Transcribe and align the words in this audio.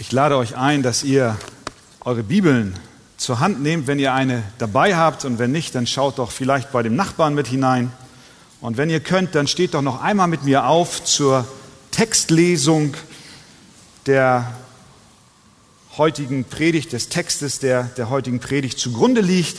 Ich 0.00 0.12
lade 0.12 0.36
euch 0.36 0.56
ein, 0.56 0.84
dass 0.84 1.02
ihr 1.02 1.36
eure 2.04 2.22
Bibeln 2.22 2.78
zur 3.16 3.40
Hand 3.40 3.60
nehmt, 3.64 3.88
wenn 3.88 3.98
ihr 3.98 4.14
eine 4.14 4.44
dabei 4.58 4.94
habt. 4.94 5.24
Und 5.24 5.40
wenn 5.40 5.50
nicht, 5.50 5.74
dann 5.74 5.88
schaut 5.88 6.18
doch 6.18 6.30
vielleicht 6.30 6.70
bei 6.70 6.84
dem 6.84 6.94
Nachbarn 6.94 7.34
mit 7.34 7.48
hinein. 7.48 7.90
Und 8.60 8.76
wenn 8.76 8.90
ihr 8.90 9.00
könnt, 9.00 9.34
dann 9.34 9.48
steht 9.48 9.74
doch 9.74 9.82
noch 9.82 10.00
einmal 10.00 10.28
mit 10.28 10.44
mir 10.44 10.66
auf 10.66 11.02
zur 11.02 11.48
Textlesung 11.90 12.94
der 14.06 14.54
heutigen 15.96 16.44
Predigt, 16.44 16.92
des 16.92 17.08
Textes, 17.08 17.58
der 17.58 17.82
der 17.96 18.08
heutigen 18.08 18.38
Predigt 18.38 18.78
zugrunde 18.78 19.20
liegt. 19.20 19.58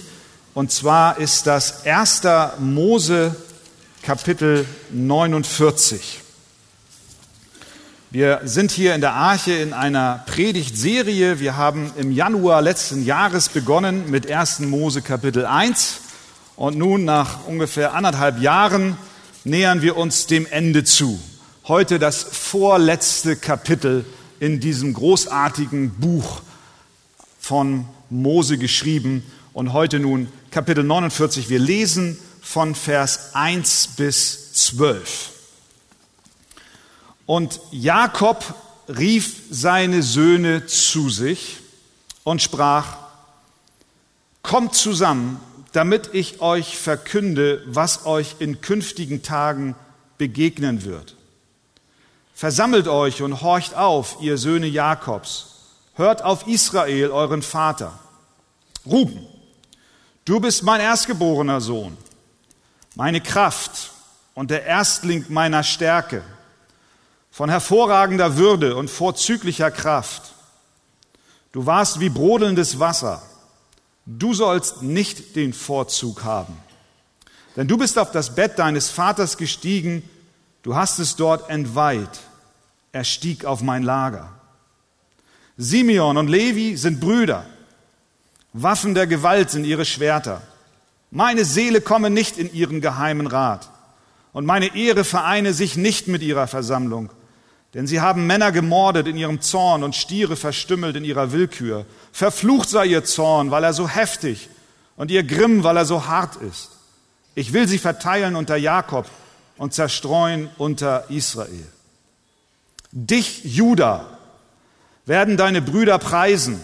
Und 0.54 0.72
zwar 0.72 1.18
ist 1.18 1.48
das 1.48 1.86
1. 1.86 2.22
Mose 2.60 3.36
Kapitel 4.04 4.66
49. 4.94 6.22
Wir 8.12 8.42
sind 8.44 8.72
hier 8.72 8.96
in 8.96 9.02
der 9.02 9.14
Arche 9.14 9.54
in 9.54 9.72
einer 9.72 10.24
Predigtserie. 10.26 11.40
Wir 11.40 11.58
haben 11.58 11.92
im 11.96 12.12
Januar 12.12 12.64
letzten 12.64 13.06
Jahres 13.06 13.50
begonnen 13.50 14.10
mit 14.10 14.32
1. 14.32 14.62
Mose 14.62 15.04
Kapitel 15.04 15.46
1 15.46 16.00
und 16.56 16.76
nun 16.76 17.06
nach 17.06 17.46
ungefähr 17.46 17.94
anderthalb 17.94 18.42
Jahren 18.42 18.98
nähern 19.44 19.84
wir 19.84 19.96
uns 19.96 20.26
dem 20.26 20.48
Ende 20.48 20.84
zu. 20.84 21.20
Heute 21.68 22.00
das 22.00 22.24
vorletzte 22.24 23.36
Kapitel 23.36 24.06
in 24.40 24.60
diesem 24.60 24.96
großartigen 24.96 25.92
Buch 25.92 26.42
von 27.40 27.86
Mose 28.10 28.58
geschrieben 28.58 29.24
und 29.54 29.72
heute 29.72 30.00
nun 30.00 30.30
Kapitel 30.50 30.84
49. 30.84 31.52
Wir 31.52 31.60
lesen 31.60 32.18
von 32.42 32.74
Vers 32.74 33.36
1 33.36 33.90
bis 33.98 34.52
12. 34.54 35.39
Und 37.30 37.60
Jakob 37.70 38.44
rief 38.88 39.44
seine 39.52 40.02
Söhne 40.02 40.66
zu 40.66 41.12
sich 41.12 41.58
und 42.24 42.42
sprach, 42.42 42.98
Kommt 44.42 44.74
zusammen, 44.74 45.40
damit 45.72 46.10
ich 46.14 46.42
euch 46.42 46.80
verkünde, 46.80 47.62
was 47.68 48.08
euch 48.08 48.38
in 48.40 48.62
künftigen 48.62 49.22
Tagen 49.22 49.76
begegnen 50.18 50.86
wird. 50.86 51.18
Versammelt 52.34 52.88
euch 52.88 53.22
und 53.22 53.42
horcht 53.42 53.76
auf, 53.76 54.18
ihr 54.22 54.40
Söhne 54.40 54.66
Jakobs. 54.66 55.68
Hört 55.94 56.24
auf 56.24 56.48
Israel, 56.48 57.12
euren 57.12 57.44
Vater. 57.44 58.00
Ruben, 58.88 59.28
du 60.26 60.40
bist 60.40 60.64
mein 60.64 60.82
erstgeborener 60.82 61.62
Sohn, 61.62 61.96
meine 62.96 63.22
Kraft 63.22 63.92
und 64.34 64.50
der 64.50 64.66
Erstling 64.66 65.28
meiner 65.30 65.62
Stärke 65.62 66.24
von 67.32 67.50
hervorragender 67.50 68.38
Würde 68.38 68.76
und 68.76 68.90
vorzüglicher 68.90 69.72
Kraft. 69.72 70.34
Du 71.52 71.66
warst 71.66 72.00
wie 72.00 72.10
brodelndes 72.10 72.80
Wasser. 72.80 73.22
Du 74.06 74.34
sollst 74.34 74.82
nicht 74.82 75.36
den 75.36 75.54
Vorzug 75.54 76.24
haben. 76.24 76.58
Denn 77.56 77.68
du 77.68 77.78
bist 77.78 77.98
auf 77.98 78.12
das 78.12 78.36
Bett 78.36 78.58
deines 78.58 78.90
Vaters 78.90 79.38
gestiegen, 79.38 80.08
du 80.64 80.76
hast 80.76 81.00
es 81.00 81.16
dort 81.16 81.50
entweiht. 81.50 82.20
Er 82.92 83.04
stieg 83.04 83.46
auf 83.46 83.62
mein 83.62 83.84
Lager. 83.84 84.30
Simeon 85.58 86.18
und 86.18 86.28
Levi 86.28 86.78
sind 86.78 87.00
Brüder. 87.00 87.46
Waffen 88.54 88.96
der 88.96 89.08
Gewalt 89.08 89.52
sind 89.52 89.66
ihre 89.66 89.86
Schwerter. 89.86 90.42
Meine 91.12 91.46
Seele 91.46 91.82
komme 91.82 92.10
nicht 92.10 92.38
in 92.38 92.54
ihren 92.54 92.82
geheimen 92.82 93.28
Rat. 93.28 93.70
Und 94.32 94.46
meine 94.46 94.76
Ehre 94.76 95.04
vereine 95.04 95.54
sich 95.54 95.76
nicht 95.76 96.08
mit 96.08 96.22
ihrer 96.22 96.48
Versammlung. 96.48 97.10
Denn 97.74 97.86
sie 97.86 98.02
haben 98.02 98.26
Männer 98.26 98.52
gemordet 98.52 99.08
in 99.08 99.16
ihrem 99.16 99.42
Zorn 99.42 99.84
und 99.84 99.96
Stiere 99.96 100.36
verstümmelt 100.36 100.96
in 100.96 101.04
ihrer 101.04 101.32
Willkür. 101.32 101.86
Verflucht 102.12 102.70
sei 102.70 102.88
ihr 102.88 103.04
Zorn, 103.04 103.52
weil 103.52 103.64
er 103.64 103.74
so 103.74 103.88
heftig 103.88 104.50
und 104.96 105.12
ihr 105.12 105.24
Grimm, 105.24 105.64
weil 105.64 105.78
er 105.78 105.86
so 105.86 106.08
hart 106.08 106.38
ist. 106.38 106.72
Ich 107.36 107.54
will 107.54 107.68
sie 107.68 107.78
verteilen 107.78 108.36
unter 108.36 108.58
Jakob 108.58 109.08
und 109.58 109.74
zerstreuen 109.74 110.50
unter 110.58 111.10
Israel. 111.10 111.68
Dich, 112.92 113.44
Juda, 113.44 114.18
werden 115.06 115.38
deine 115.38 115.62
Brüder 115.62 116.00
preisen. 116.00 116.60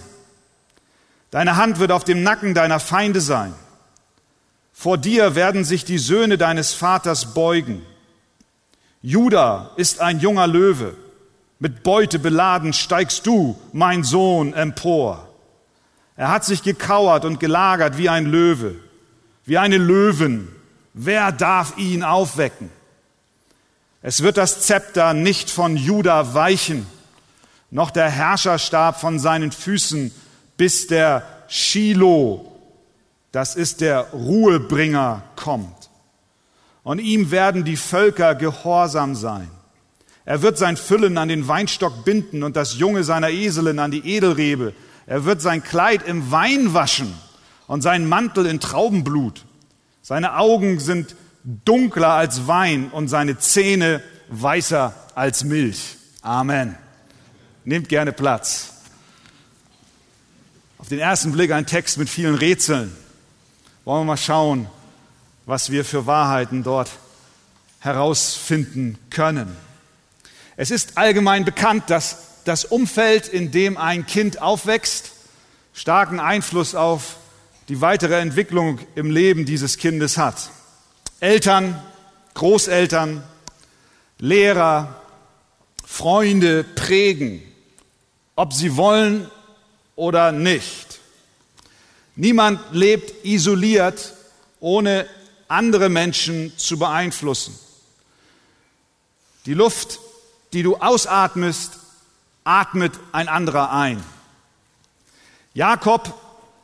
Deine 1.30 1.56
Hand 1.56 1.80
wird 1.80 1.92
auf 1.92 2.04
dem 2.04 2.24
Nacken 2.24 2.54
deiner 2.54 2.80
Feinde 2.80 3.22
sein. 3.22 3.54
Vor 4.74 4.98
dir 4.98 5.36
werden 5.36 5.64
sich 5.64 5.86
die 5.86 5.98
Söhne 5.98 6.38
deines 6.38 6.74
Vaters 6.74 7.34
beugen. 7.34 7.86
Juda 9.06 9.70
ist 9.76 10.02
ein 10.02 10.20
junger 10.20 10.48
Löwe. 10.48 10.96
Mit 11.60 11.84
Beute 11.84 12.18
beladen 12.18 12.74
steigst 12.74 13.28
du, 13.28 13.56
mein 13.72 14.04
Sohn, 14.04 14.52
empor. 14.54 15.30
Er 16.18 16.30
hat 16.30 16.44
sich 16.44 16.64
gekauert 16.64 17.24
und 17.24 17.40
gelagert 17.40 18.00
wie 18.00 18.10
ein 18.10 18.26
Löwe, 18.26 18.74
wie 19.46 19.60
eine 19.60 19.78
Löwen. 19.78 20.48
Wer 20.96 21.32
darf 21.32 21.78
ihn 21.78 22.02
aufwecken? 22.02 22.72
Es 24.02 24.24
wird 24.24 24.38
das 24.38 24.62
Zepter 24.62 25.14
nicht 25.14 25.52
von 25.52 25.78
Juda 25.78 26.34
weichen, 26.34 26.88
noch 27.70 27.92
der 27.92 28.10
Herrscherstab 28.10 29.00
von 29.00 29.20
seinen 29.20 29.52
Füßen, 29.52 30.12
bis 30.58 30.88
der 30.88 31.22
Shiloh, 31.48 32.52
das 33.32 33.56
ist 33.56 33.82
der 33.82 34.08
Ruhebringer, 34.14 35.22
kommt 35.36 35.85
und 36.86 37.00
ihm 37.00 37.32
werden 37.32 37.66
die 37.66 37.78
Völker 37.78 38.36
gehorsam 38.36 39.16
sein. 39.16 39.50
Er 40.24 40.44
wird 40.44 40.58
sein 40.60 40.78
Füllen 40.78 41.18
an 41.18 41.28
den 41.28 41.48
Weinstock 41.48 42.06
binden 42.06 42.44
und 42.44 42.56
das 42.56 42.78
Junge 42.78 43.04
seiner 43.04 43.32
Eselin 43.32 43.80
an 43.80 43.90
die 43.90 44.08
Edelrebe. 44.08 44.74
Er 45.08 45.26
wird 45.26 45.42
sein 45.42 45.64
Kleid 45.64 46.04
im 46.08 46.32
Wein 46.32 46.76
waschen 46.76 47.14
und 47.66 47.82
seinen 47.82 48.08
Mantel 48.08 48.46
in 48.46 48.60
Traubenblut. 48.60 49.46
Seine 50.04 50.38
Augen 50.38 50.80
sind 50.80 51.16
dunkler 51.44 52.14
als 52.14 52.48
Wein 52.48 52.90
und 52.92 53.08
seine 53.08 53.40
Zähne 53.40 54.04
weißer 54.30 54.94
als 55.16 55.44
Milch. 55.44 55.98
Amen. 56.22 56.76
Nehmt 57.64 57.90
gerne 57.90 58.14
Platz. 58.14 58.74
Auf 60.78 60.90
den 60.90 61.00
ersten 61.00 61.32
Blick 61.32 61.52
ein 61.52 61.66
Text 61.66 61.98
mit 61.98 62.10
vielen 62.10 62.36
Rätseln. 62.36 62.96
Wollen 63.86 64.02
wir 64.02 64.06
mal 64.06 64.18
schauen, 64.18 64.68
was 65.46 65.72
wir 65.72 65.86
für 65.86 66.06
Wahrheiten 66.06 66.64
dort 66.64 66.90
herausfinden 67.80 68.98
können. 69.10 69.56
Es 70.58 70.72
ist 70.72 70.98
allgemein 70.98 71.46
bekannt, 71.46 71.90
dass 71.90 72.18
das 72.46 72.66
Umfeld, 72.66 73.28
in 73.28 73.52
dem 73.52 73.78
ein 73.78 74.06
Kind 74.06 74.42
aufwächst, 74.42 75.12
starken 75.74 76.20
Einfluss 76.20 76.74
auf 76.76 77.18
die 77.68 77.82
weitere 77.82 78.20
Entwicklung 78.20 78.80
im 78.96 79.10
Leben 79.10 79.46
dieses 79.46 79.78
Kindes 79.78 80.18
hat. 80.18 80.50
Eltern, 81.20 81.82
Großeltern, 82.34 83.24
Lehrer, 84.20 85.02
Freunde 85.86 86.64
prägen, 86.64 87.42
ob 88.36 88.54
sie 88.54 88.78
wollen 88.78 89.30
oder 89.96 90.32
nicht. 90.32 91.00
Niemand 92.16 92.60
lebt 92.72 93.26
isoliert, 93.26 94.14
ohne 94.60 95.06
andere 95.48 95.90
Menschen 95.90 96.58
zu 96.58 96.78
beeinflussen. 96.80 97.58
Die 99.46 99.54
Luft, 99.54 100.00
die 100.54 100.64
du 100.64 100.78
ausatmest, 100.78 101.74
atmet 102.44 102.94
ein 103.12 103.28
anderer 103.28 103.72
ein. 103.72 104.04
Jakob, 105.54 106.14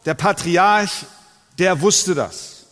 der 0.05 0.13
Patriarch, 0.13 1.05
der 1.59 1.81
wusste 1.81 2.15
das. 2.15 2.65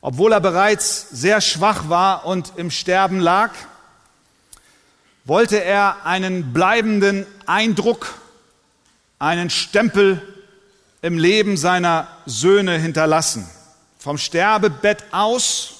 Obwohl 0.00 0.32
er 0.32 0.40
bereits 0.40 1.08
sehr 1.10 1.40
schwach 1.40 1.88
war 1.88 2.24
und 2.24 2.52
im 2.56 2.70
Sterben 2.70 3.20
lag, 3.20 3.52
wollte 5.24 5.62
er 5.62 6.06
einen 6.06 6.52
bleibenden 6.52 7.26
Eindruck, 7.46 8.14
einen 9.18 9.50
Stempel 9.50 10.22
im 11.02 11.18
Leben 11.18 11.56
seiner 11.56 12.08
Söhne 12.26 12.78
hinterlassen. 12.78 13.48
Vom 14.00 14.16
Sterbebett 14.16 15.04
aus 15.10 15.74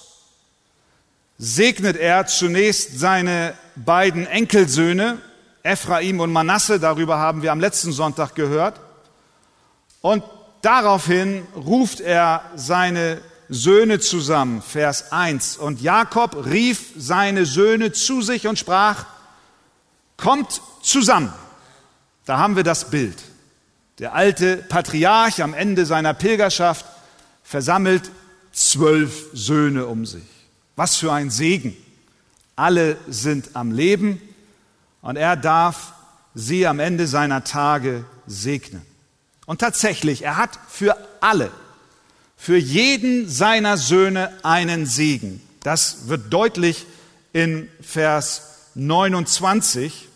segnet 1.38 1.96
er 1.96 2.26
zunächst 2.26 2.98
seine 2.98 3.54
beiden 3.76 4.26
Enkelsöhne, 4.26 5.16
Ephraim 5.62 6.20
und 6.20 6.30
Manasse, 6.30 6.78
darüber 6.78 7.18
haben 7.18 7.40
wir 7.40 7.50
am 7.50 7.60
letzten 7.60 7.92
Sonntag 7.92 8.34
gehört. 8.34 8.78
Und 10.02 10.22
daraufhin 10.60 11.46
ruft 11.56 12.00
er 12.00 12.44
seine 12.56 13.22
Söhne 13.48 14.00
zusammen, 14.00 14.60
Vers 14.60 15.12
1. 15.12 15.56
Und 15.56 15.80
Jakob 15.80 16.44
rief 16.44 16.92
seine 16.98 17.46
Söhne 17.46 17.92
zu 17.92 18.20
sich 18.20 18.46
und 18.46 18.58
sprach, 18.58 19.06
kommt 20.18 20.60
zusammen. 20.82 21.32
Da 22.26 22.36
haben 22.36 22.54
wir 22.54 22.64
das 22.64 22.90
Bild. 22.90 23.16
Der 23.98 24.14
alte 24.14 24.58
Patriarch 24.58 25.42
am 25.42 25.54
Ende 25.54 25.86
seiner 25.86 26.12
Pilgerschaft 26.12 26.84
versammelt 27.50 28.12
zwölf 28.52 29.26
Söhne 29.32 29.86
um 29.86 30.06
sich. 30.06 30.22
Was 30.76 30.94
für 30.94 31.12
ein 31.12 31.30
Segen. 31.30 31.76
Alle 32.54 32.96
sind 33.08 33.50
am 33.54 33.72
Leben 33.72 34.22
und 35.02 35.16
er 35.16 35.34
darf 35.34 35.92
sie 36.32 36.68
am 36.68 36.78
Ende 36.78 37.08
seiner 37.08 37.42
Tage 37.42 38.04
segnen. 38.28 38.82
Und 39.46 39.60
tatsächlich, 39.60 40.22
er 40.22 40.36
hat 40.36 40.60
für 40.68 40.96
alle, 41.20 41.50
für 42.36 42.56
jeden 42.56 43.28
seiner 43.28 43.78
Söhne 43.78 44.32
einen 44.44 44.86
Segen. 44.86 45.42
Das 45.64 46.06
wird 46.06 46.32
deutlich 46.32 46.86
in 47.32 47.68
Vers 47.80 48.42
29. 48.76 50.06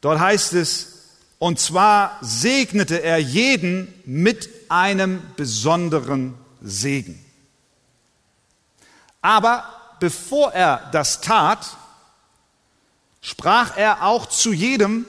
Dort 0.00 0.20
heißt 0.20 0.52
es, 0.52 0.97
und 1.38 1.60
zwar 1.60 2.18
segnete 2.20 3.02
er 3.02 3.18
jeden 3.18 3.92
mit 4.04 4.48
einem 4.68 5.22
besonderen 5.36 6.34
Segen. 6.60 7.24
Aber 9.22 9.64
bevor 10.00 10.52
er 10.52 10.88
das 10.92 11.20
tat, 11.20 11.76
sprach 13.20 13.76
er 13.76 14.02
auch 14.02 14.26
zu 14.26 14.52
jedem 14.52 15.06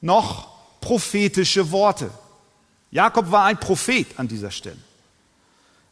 noch 0.00 0.48
prophetische 0.80 1.70
Worte. 1.70 2.10
Jakob 2.90 3.30
war 3.30 3.44
ein 3.44 3.60
Prophet 3.60 4.18
an 4.18 4.28
dieser 4.28 4.50
Stelle. 4.50 4.78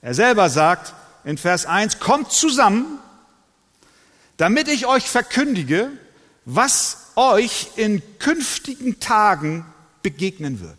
Er 0.02 0.14
selber 0.14 0.50
sagt 0.50 0.94
in 1.24 1.38
Vers 1.38 1.66
1, 1.66 2.00
kommt 2.00 2.32
zusammen, 2.32 2.98
damit 4.36 4.68
ich 4.68 4.86
euch 4.86 5.08
verkündige, 5.08 5.90
was 6.44 7.07
euch 7.18 7.70
in 7.74 8.00
künftigen 8.20 9.00
Tagen 9.00 9.66
begegnen 10.02 10.60
wird. 10.60 10.78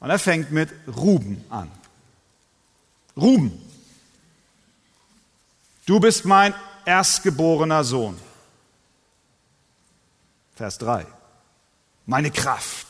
Und 0.00 0.10
er 0.10 0.18
fängt 0.18 0.50
mit 0.50 0.70
Ruben 0.96 1.44
an. 1.48 1.70
Ruben, 3.16 3.52
du 5.86 6.00
bist 6.00 6.24
mein 6.24 6.52
erstgeborener 6.84 7.84
Sohn. 7.84 8.18
Vers 10.56 10.78
3. 10.78 11.06
Meine 12.06 12.32
Kraft, 12.32 12.86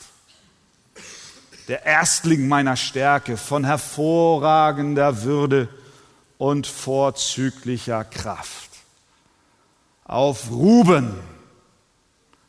der 1.67 1.85
Erstling 1.85 2.47
meiner 2.47 2.75
Stärke, 2.75 3.37
von 3.37 3.65
hervorragender 3.65 5.21
Würde 5.21 5.69
und 6.39 6.65
vorzüglicher 6.65 8.03
Kraft. 8.05 8.68
Auf 10.09 10.49
Ruben 10.49 11.13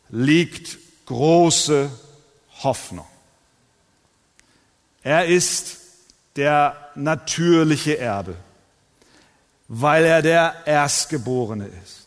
liegt 0.08 0.78
große 1.04 1.90
Hoffnung. 2.62 3.04
Er 5.02 5.26
ist 5.26 5.76
der 6.36 6.74
natürliche 6.94 7.98
Erbe, 7.98 8.34
weil 9.68 10.06
er 10.06 10.22
der 10.22 10.54
Erstgeborene 10.64 11.66
ist. 11.84 12.06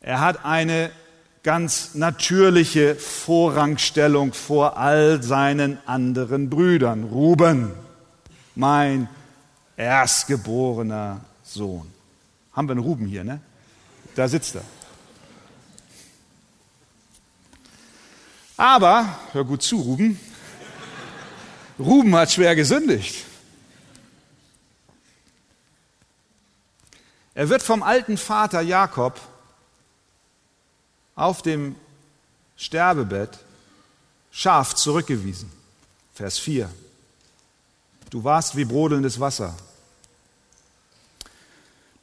Er 0.00 0.20
hat 0.20 0.42
eine 0.42 0.90
ganz 1.42 1.94
natürliche 1.94 2.94
Vorrangstellung 2.94 4.32
vor 4.32 4.78
all 4.78 5.22
seinen 5.22 5.86
anderen 5.86 6.48
Brüdern. 6.48 7.04
Ruben, 7.04 7.72
mein 8.54 9.06
erstgeborener 9.76 11.20
Sohn. 11.42 11.92
Haben 12.54 12.68
wir 12.68 12.72
einen 12.72 12.80
Ruben 12.80 13.04
hier, 13.04 13.22
ne? 13.22 13.42
Da 14.14 14.28
sitzt 14.28 14.56
er. 14.56 14.64
Aber, 18.56 19.18
hör 19.32 19.44
gut 19.44 19.62
zu, 19.62 19.80
Ruben, 19.80 20.20
Ruben 21.78 22.14
hat 22.14 22.30
schwer 22.30 22.54
gesündigt. 22.54 23.24
Er 27.34 27.48
wird 27.48 27.62
vom 27.62 27.82
alten 27.82 28.18
Vater 28.18 28.60
Jakob 28.60 29.18
auf 31.14 31.42
dem 31.42 31.76
Sterbebett 32.56 33.38
scharf 34.30 34.74
zurückgewiesen. 34.74 35.50
Vers 36.14 36.38
4. 36.38 36.70
Du 38.10 38.22
warst 38.22 38.54
wie 38.56 38.66
brodelndes 38.66 39.18
Wasser. 39.18 39.56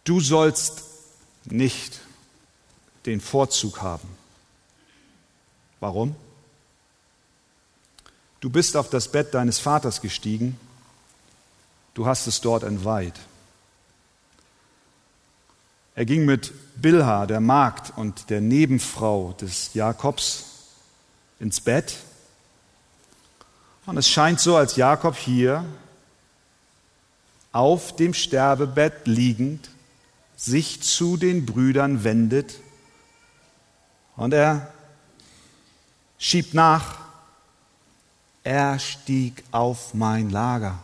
Du 0.03 0.19
sollst 0.19 0.88
nicht 1.51 2.00
den 3.06 3.22
Vorzug 3.22 3.81
haben. 3.81 4.07
Warum? 5.80 6.16
Du 8.40 8.50
bist 8.50 8.78
auf 8.78 8.90
das 8.90 9.12
Bett 9.12 9.34
deines 9.34 9.60
Vaters 9.60 10.01
gestiegen, 10.01 10.57
du 11.94 12.06
hast 12.06 12.28
es 12.28 12.42
dort 12.42 12.63
entweiht. 12.63 13.19
Er 15.96 16.06
ging 16.06 16.24
mit 16.24 16.54
Bilha, 16.81 17.25
der 17.25 17.42
Magd 17.42 17.98
und 17.98 18.30
der 18.30 18.40
Nebenfrau 18.40 19.34
des 19.34 19.74
Jakobs, 19.74 20.45
ins 21.40 21.60
Bett. 21.60 21.98
Und 23.86 23.98
es 23.98 24.07
scheint 24.07 24.40
so, 24.40 24.56
als 24.56 24.75
Jakob 24.78 25.18
hier 25.18 25.66
auf 27.52 27.95
dem 27.95 28.13
Sterbebett 28.13 29.07
liegend 29.07 29.69
sich 30.39 30.81
zu 30.81 31.18
den 31.18 31.45
Brüdern 31.45 32.06
wendet 32.06 32.56
und 34.15 34.33
er 34.33 34.71
schiebt 36.18 36.53
nach, 36.53 36.97
er 38.45 38.80
stieg 38.80 39.44
auf 39.51 39.94
mein 39.94 40.30
Lager. 40.30 40.80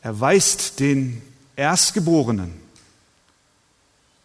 Er 0.00 0.18
weist 0.18 0.80
den 0.80 1.20
Erstgeborenen 1.54 2.58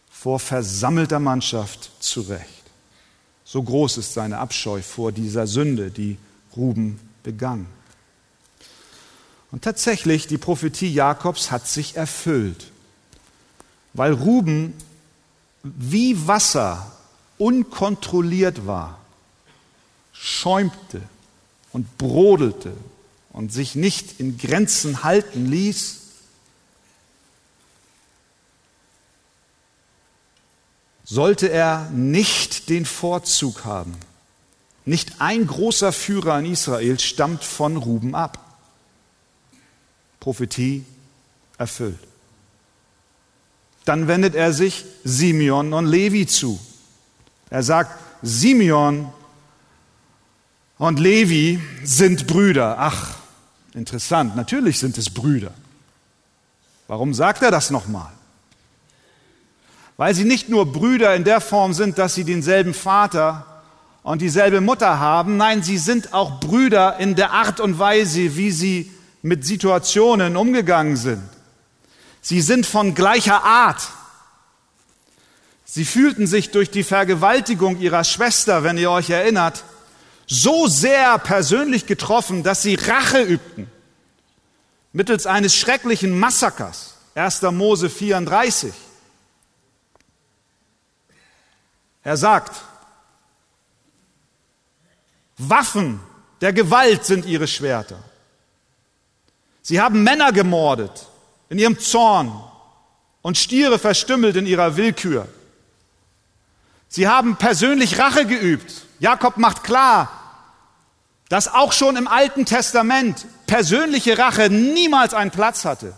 vor 0.09 0.39
versammelter 0.39 1.19
Mannschaft 1.19 1.91
zurecht. 1.99 2.63
So 3.43 3.61
groß 3.61 3.97
ist 3.97 4.13
seine 4.13 4.37
Abscheu 4.37 4.81
vor 4.81 5.11
dieser 5.11 5.45
Sünde, 5.45 5.91
die 5.91 6.17
Ruben 6.55 7.01
begann. 7.21 7.65
Und 9.53 9.63
tatsächlich, 9.63 10.25
die 10.25 10.39
Prophetie 10.39 10.91
Jakobs 10.91 11.51
hat 11.51 11.67
sich 11.67 11.95
erfüllt, 11.95 12.71
weil 13.94 14.11
Ruben 14.11 14.73
wie 15.61 16.27
Wasser 16.27 16.91
unkontrolliert 17.38 18.65
war 18.65 19.00
schäumte 20.11 21.01
und 21.71 21.97
brodelte 21.97 22.73
und 23.31 23.51
sich 23.51 23.75
nicht 23.75 24.19
in 24.19 24.38
Grenzen 24.38 25.03
halten 25.03 25.45
ließ, 25.45 26.00
sollte 31.03 31.50
er 31.50 31.89
nicht 31.91 32.69
den 32.69 32.85
Vorzug 32.85 33.65
haben. 33.65 33.95
Nicht 34.86 35.19
ein 35.19 35.45
großer 35.45 35.91
Führer 35.91 36.39
in 36.39 36.45
Israel 36.45 37.00
stammt 37.00 37.43
von 37.43 37.77
Ruben 37.77 38.15
ab. 38.15 38.42
Prophetie 40.24 40.86
erfüllt. 41.58 42.00
Dann 43.84 44.08
wendet 44.08 44.36
er 44.36 44.53
sich 44.53 44.86
Simeon 45.03 45.74
und 45.74 45.86
Levi 45.86 46.25
zu. 46.25 46.58
Er 47.50 47.62
sagt, 47.62 48.00
Simeon 48.22 49.12
und 50.77 50.98
Levi 50.98 51.60
sind 51.84 52.25
Brüder. 52.25 52.77
Ach, 52.80 53.18
interessant, 53.74 54.38
natürlich 54.38 54.80
sind 54.80 54.98
es 54.98 55.10
Brüder. 55.10 55.51
Warum 56.88 57.13
sagt 57.13 57.42
er 57.42 57.51
das 57.51 57.70
nochmal? 57.70 58.13
Weil 59.98 60.15
sie 60.15 60.24
nicht 60.24 60.48
nur 60.48 60.72
Brüder 60.72 61.13
in 61.15 61.25
der 61.25 61.42
Form 61.42 61.74
sind, 61.74 61.98
dass 61.98 62.15
sie 62.15 62.24
denselben 62.24 62.74
Vater 62.74 63.46
und 64.03 64.22
dieselbe 64.22 64.62
Mutter 64.62 65.01
haben, 65.01 65.36
nein, 65.36 65.63
sie 65.63 65.77
sind 65.77 66.13
auch 66.13 66.39
Brüder 66.39 66.98
in 66.98 67.15
der 67.15 67.32
Art 67.32 67.60
und 67.60 67.77
Weise, 67.77 68.38
wie 68.38 68.51
sie 68.51 68.92
mit 69.24 69.46
Situationen 69.46 70.38
umgegangen 70.38 70.98
sind. 70.98 71.24
Sie 72.22 72.42
sind 72.42 72.65
von 72.65 72.94
gleicher 72.94 73.44
Art. 73.44 73.82
Sie 75.65 75.86
fühlten 75.86 76.27
sich 76.27 76.51
durch 76.51 76.70
die 76.70 76.84
Vergewaltigung 76.84 77.80
ihrer 77.80 78.03
Schwester, 78.03 78.63
wenn 78.63 78.77
ihr 78.77 78.92
euch 78.92 79.10
erinnert, 79.10 79.63
so 80.27 80.68
sehr 80.68 81.18
persönlich 81.18 81.86
getroffen, 81.86 82.44
dass 82.44 82.62
sie 82.62 82.75
Rache 82.75 83.24
übten. 83.24 83.72
Mittels 84.92 85.25
eines 85.25 85.56
schrecklichen 85.56 86.20
Massakers. 86.20 86.98
1. 87.15 87.42
Mose 87.44 87.89
34. 87.89 88.74
Er 92.03 92.18
sagt, 92.18 92.62
Waffen 95.38 96.01
der 96.42 96.51
Gewalt 96.51 97.06
sind 97.06 97.25
ihre 97.25 97.48
Schwerter. 97.48 98.03
Sie 99.63 99.82
haben 99.82 100.03
Männer 100.03 100.32
gemordet 100.32 101.08
in 101.50 101.58
ihrem 101.58 101.79
Zorn 101.79 102.32
und 103.22 103.38
Stiere 103.38 103.79
verstümmelt 103.79 104.36
in 104.36 104.46
ihrer 104.46 104.75
Willkür. 104.75 105.27
Sie 106.89 107.08
haben 107.08 107.38
persönlich 107.38 107.98
Rache 107.98 108.27
geübt. 108.27 108.86
Jakob 109.00 109.38
macht 109.38 109.63
klar, 109.63 110.12
dass 111.29 111.51
auch 111.51 111.72
schon 111.72 111.96
im 111.96 112.08
Alten 112.08 112.46
Testament 112.46 113.25
persönliche 113.48 114.17
Rache 114.17 114.50
niemals 114.50 115.13
einen 115.13 115.32
Platz 115.32 115.65
hatte, 115.65 115.93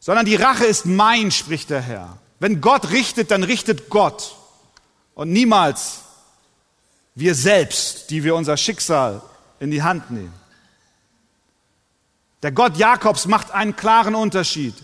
sondern 0.00 0.24
die 0.24 0.34
Rache 0.34 0.64
ist 0.64 0.86
mein, 0.86 1.30
spricht 1.30 1.70
der 1.70 1.82
Herr. 1.82 2.16
Wenn 2.40 2.62
Gott 2.62 2.90
richtet, 2.90 3.30
dann 3.30 3.44
richtet 3.44 3.90
Gott 3.90 4.34
und 5.14 5.30
niemals 5.30 6.00
wir 7.14 7.34
selbst, 7.34 8.08
die 8.08 8.24
wir 8.24 8.34
unser 8.34 8.56
Schicksal 8.56 9.20
in 9.60 9.70
die 9.70 9.82
Hand 9.82 10.10
nehmen. 10.10 10.39
Der 12.42 12.52
Gott 12.52 12.76
Jakobs 12.76 13.26
macht 13.26 13.50
einen 13.50 13.76
klaren 13.76 14.14
Unterschied 14.14 14.74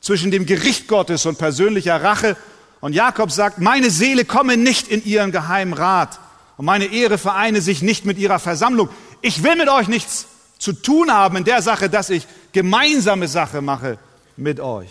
zwischen 0.00 0.30
dem 0.30 0.46
Gericht 0.46 0.86
Gottes 0.88 1.26
und 1.26 1.38
persönlicher 1.38 2.02
Rache. 2.02 2.36
Und 2.80 2.92
Jakob 2.92 3.30
sagt, 3.30 3.58
meine 3.58 3.90
Seele 3.90 4.24
komme 4.24 4.56
nicht 4.56 4.88
in 4.88 5.04
ihren 5.04 5.32
geheimen 5.32 5.72
Rat 5.72 6.20
und 6.56 6.66
meine 6.66 6.86
Ehre 6.86 7.18
vereine 7.18 7.60
sich 7.60 7.82
nicht 7.82 8.04
mit 8.04 8.18
ihrer 8.18 8.38
Versammlung. 8.38 8.88
Ich 9.22 9.42
will 9.42 9.56
mit 9.56 9.68
euch 9.68 9.88
nichts 9.88 10.26
zu 10.58 10.72
tun 10.72 11.10
haben 11.10 11.36
in 11.36 11.44
der 11.44 11.62
Sache, 11.62 11.90
dass 11.90 12.10
ich 12.10 12.26
gemeinsame 12.52 13.28
Sache 13.28 13.60
mache 13.62 13.98
mit 14.36 14.60
euch. 14.60 14.90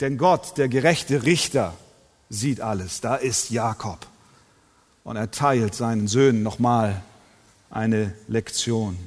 Denn 0.00 0.18
Gott, 0.18 0.58
der 0.58 0.68
gerechte 0.68 1.24
Richter, 1.24 1.74
sieht 2.28 2.60
alles. 2.60 3.00
Da 3.00 3.16
ist 3.16 3.50
Jakob. 3.50 4.06
Und 5.04 5.16
er 5.16 5.30
teilt 5.30 5.74
seinen 5.74 6.08
Söhnen 6.08 6.42
nochmal 6.42 7.02
eine 7.70 8.14
Lektion. 8.28 8.98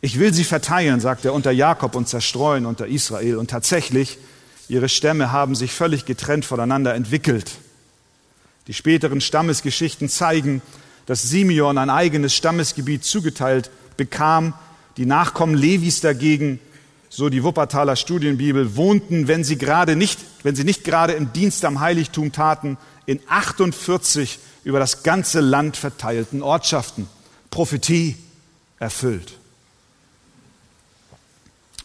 Ich 0.00 0.18
will 0.18 0.32
sie 0.32 0.44
verteilen, 0.44 1.00
sagt 1.00 1.24
er, 1.24 1.34
unter 1.34 1.50
Jakob 1.50 1.94
und 1.96 2.08
zerstreuen 2.08 2.66
unter 2.66 2.86
Israel. 2.86 3.36
Und 3.36 3.50
tatsächlich, 3.50 4.18
ihre 4.68 4.88
Stämme 4.88 5.32
haben 5.32 5.54
sich 5.54 5.72
völlig 5.72 6.04
getrennt 6.04 6.44
voneinander 6.44 6.94
entwickelt. 6.94 7.52
Die 8.68 8.74
späteren 8.74 9.20
Stammesgeschichten 9.20 10.08
zeigen, 10.08 10.62
dass 11.06 11.22
Simeon 11.22 11.78
ein 11.78 11.90
eigenes 11.90 12.34
Stammesgebiet 12.34 13.02
zugeteilt 13.02 13.70
bekam. 13.96 14.54
Die 14.98 15.06
Nachkommen 15.06 15.54
Levis 15.54 16.00
dagegen, 16.00 16.60
so 17.08 17.28
die 17.28 17.42
Wuppertaler 17.42 17.96
Studienbibel, 17.96 18.76
wohnten, 18.76 19.26
wenn 19.26 19.42
sie 19.42 19.56
gerade 19.56 19.96
nicht, 19.96 20.20
wenn 20.42 20.54
sie 20.54 20.64
nicht 20.64 20.84
gerade 20.84 21.14
im 21.14 21.32
Dienst 21.32 21.64
am 21.64 21.80
Heiligtum 21.80 22.30
taten, 22.30 22.76
in 23.06 23.20
48 23.26 24.38
über 24.64 24.78
das 24.78 25.02
ganze 25.02 25.40
Land 25.40 25.76
verteilten 25.76 26.42
Ortschaften. 26.42 27.08
Prophetie 27.50 28.16
erfüllt. 28.78 29.37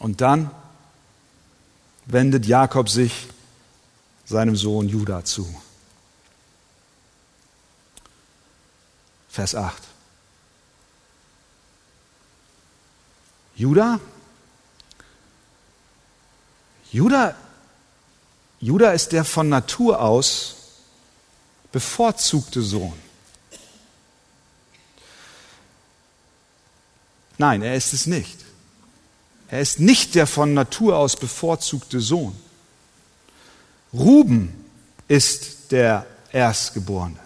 Und 0.03 0.19
dann 0.19 0.51
wendet 2.07 2.45
Jakob 2.45 2.89
sich 2.89 3.29
seinem 4.25 4.57
Sohn 4.57 4.89
Judah 4.89 5.24
zu. 5.24 5.48
Vers 9.29 9.55
8. 9.55 9.81
Judah? 13.55 14.01
Judah, 16.91 17.33
Judah 18.60 18.91
ist 18.91 19.13
der 19.13 19.24
von 19.24 19.48
Natur 19.48 20.01
aus 20.01 20.55
bevorzugte 21.72 22.62
Sohn. 22.62 23.01
Nein, 27.38 27.62
er 27.62 27.75
ist 27.75 27.93
es 27.93 28.05
nicht. 28.05 28.43
Er 29.50 29.62
ist 29.62 29.79
nicht 29.79 30.15
der 30.15 30.27
von 30.27 30.53
Natur 30.53 30.97
aus 30.97 31.15
bevorzugte 31.15 32.00
Sohn. 32.00 32.35
Ruben 33.93 34.65
ist 35.07 35.71
der 35.71 36.05
Erstgeborene. 36.31 37.19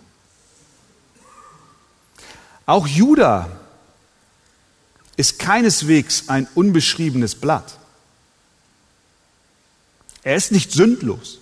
Auch 2.66 2.86
Judah 2.86 3.50
ist 5.16 5.40
keineswegs 5.40 6.28
ein 6.28 6.48
unbeschriebenes 6.54 7.36
Blatt. 7.36 7.78
Er 10.24 10.36
ist 10.36 10.52
nicht 10.52 10.74
sündlos. 10.74 11.40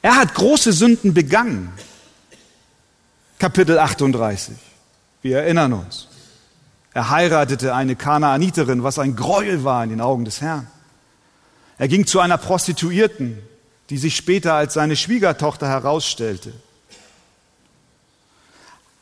Er 0.00 0.16
hat 0.16 0.34
große 0.34 0.72
Sünden 0.72 1.12
begangen. 1.12 1.70
Kapitel 3.38 3.78
38. 3.78 4.56
Wir 5.22 5.40
erinnern 5.40 5.74
uns. 5.74 6.08
Er 6.92 7.10
heiratete 7.10 7.74
eine 7.74 7.94
Kanaaniterin, 7.96 8.82
was 8.82 8.98
ein 8.98 9.14
Gräuel 9.14 9.64
war 9.64 9.84
in 9.84 9.90
den 9.90 10.00
Augen 10.00 10.24
des 10.24 10.40
Herrn. 10.40 10.66
Er 11.78 11.88
ging 11.88 12.06
zu 12.06 12.20
einer 12.20 12.36
Prostituierten, 12.36 13.38
die 13.90 13.98
sich 13.98 14.16
später 14.16 14.54
als 14.54 14.74
seine 14.74 14.96
Schwiegertochter 14.96 15.68
herausstellte. 15.68 16.52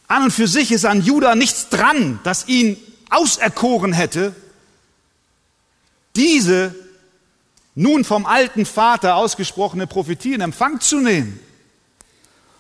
An 0.07 0.25
und 0.25 0.31
für 0.31 0.49
sich 0.49 0.73
ist 0.73 0.85
an 0.85 1.03
Judah 1.03 1.35
nichts 1.35 1.69
dran, 1.69 2.21
das 2.25 2.49
ihn 2.49 2.77
auserkoren 3.11 3.93
hätte, 3.93 4.35
diese 6.17 6.75
nun 7.75 8.05
vom 8.05 8.27
alten 8.27 8.67
Vater 8.67 9.17
ausgesprochene 9.17 9.87
Prophetie 9.87 10.35
in 10.35 10.41
Empfang 10.41 10.81
zu 10.81 11.01
nehmen. 11.01 11.39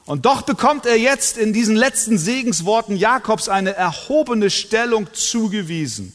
Und 0.09 0.25
doch 0.25 0.41
bekommt 0.41 0.87
er 0.87 0.97
jetzt 0.97 1.37
in 1.37 1.53
diesen 1.53 1.77
letzten 1.77 2.17
Segensworten 2.17 2.97
Jakobs 2.97 3.51
eine 3.51 3.75
erhobene 3.75 4.49
Stellung 4.49 5.13
zugewiesen. 5.13 6.15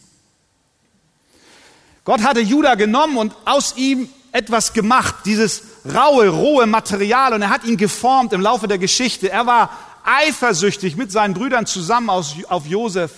Gott 2.03 2.23
hatte 2.23 2.39
Judah 2.39 2.73
genommen 2.73 3.17
und 3.17 3.35
aus 3.45 3.75
ihm 3.77 4.09
etwas 4.31 4.73
gemacht, 4.73 5.13
dieses 5.25 5.61
raue, 5.93 6.29
rohe 6.29 6.65
Material, 6.65 7.33
und 7.33 7.43
er 7.43 7.51
hat 7.51 7.65
ihn 7.65 7.77
geformt 7.77 8.33
im 8.33 8.41
Laufe 8.41 8.67
der 8.67 8.79
Geschichte. 8.79 9.29
Er 9.29 9.45
war 9.45 9.69
eifersüchtig 10.03 10.95
mit 10.95 11.11
seinen 11.11 11.35
Brüdern 11.35 11.67
zusammen 11.67 12.09
auf 12.09 12.65
Josef. 12.65 13.11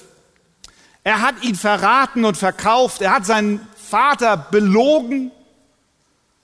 Er 1.06 1.22
hat 1.22 1.42
ihn 1.42 1.56
verraten 1.56 2.26
und 2.26 2.36
verkauft. 2.36 3.02
Er 3.02 3.14
hat 3.14 3.26
seinen 3.26 3.66
Vater 3.78 4.36
belogen. 4.36 5.32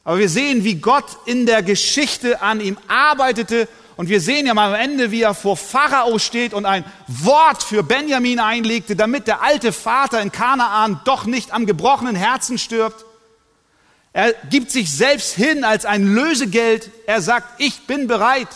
Aber 0.05 0.19
wir 0.19 0.29
sehen, 0.29 0.63
wie 0.63 0.75
Gott 0.75 1.17
in 1.25 1.45
der 1.45 1.63
Geschichte 1.63 2.41
an 2.41 2.61
ihm 2.61 2.77
arbeitete 2.87 3.67
und 3.97 4.09
wir 4.09 4.21
sehen 4.21 4.47
ja 4.47 4.53
mal 4.53 4.73
am 4.73 4.79
Ende, 4.79 5.11
wie 5.11 5.21
er 5.21 5.33
vor 5.33 5.57
Pharao 5.57 6.17
steht 6.19 6.53
und 6.53 6.65
ein 6.65 6.85
Wort 7.07 7.61
für 7.61 7.83
Benjamin 7.83 8.39
einlegte, 8.39 8.95
damit 8.95 9.27
der 9.27 9.41
alte 9.41 9.71
Vater 9.71 10.21
in 10.21 10.31
Kanaan 10.31 11.01
doch 11.05 11.25
nicht 11.25 11.53
am 11.53 11.65
gebrochenen 11.65 12.15
Herzen 12.15 12.57
stirbt. 12.57 13.05
Er 14.13 14.33
gibt 14.49 14.71
sich 14.71 14.91
selbst 14.91 15.33
hin 15.35 15.63
als 15.63 15.85
ein 15.85 16.13
Lösegeld. 16.13 16.89
Er 17.05 17.21
sagt, 17.21 17.61
ich 17.61 17.87
bin 17.87 18.07
bereit, 18.07 18.49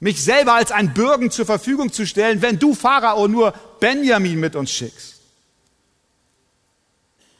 mich 0.00 0.22
selber 0.22 0.54
als 0.54 0.70
ein 0.70 0.94
Bürgen 0.94 1.30
zur 1.30 1.46
Verfügung 1.46 1.92
zu 1.92 2.06
stellen, 2.06 2.42
wenn 2.42 2.58
du 2.58 2.74
Pharao 2.74 3.26
nur 3.26 3.52
Benjamin 3.80 4.38
mit 4.38 4.56
uns 4.56 4.70
schickst. 4.70 5.14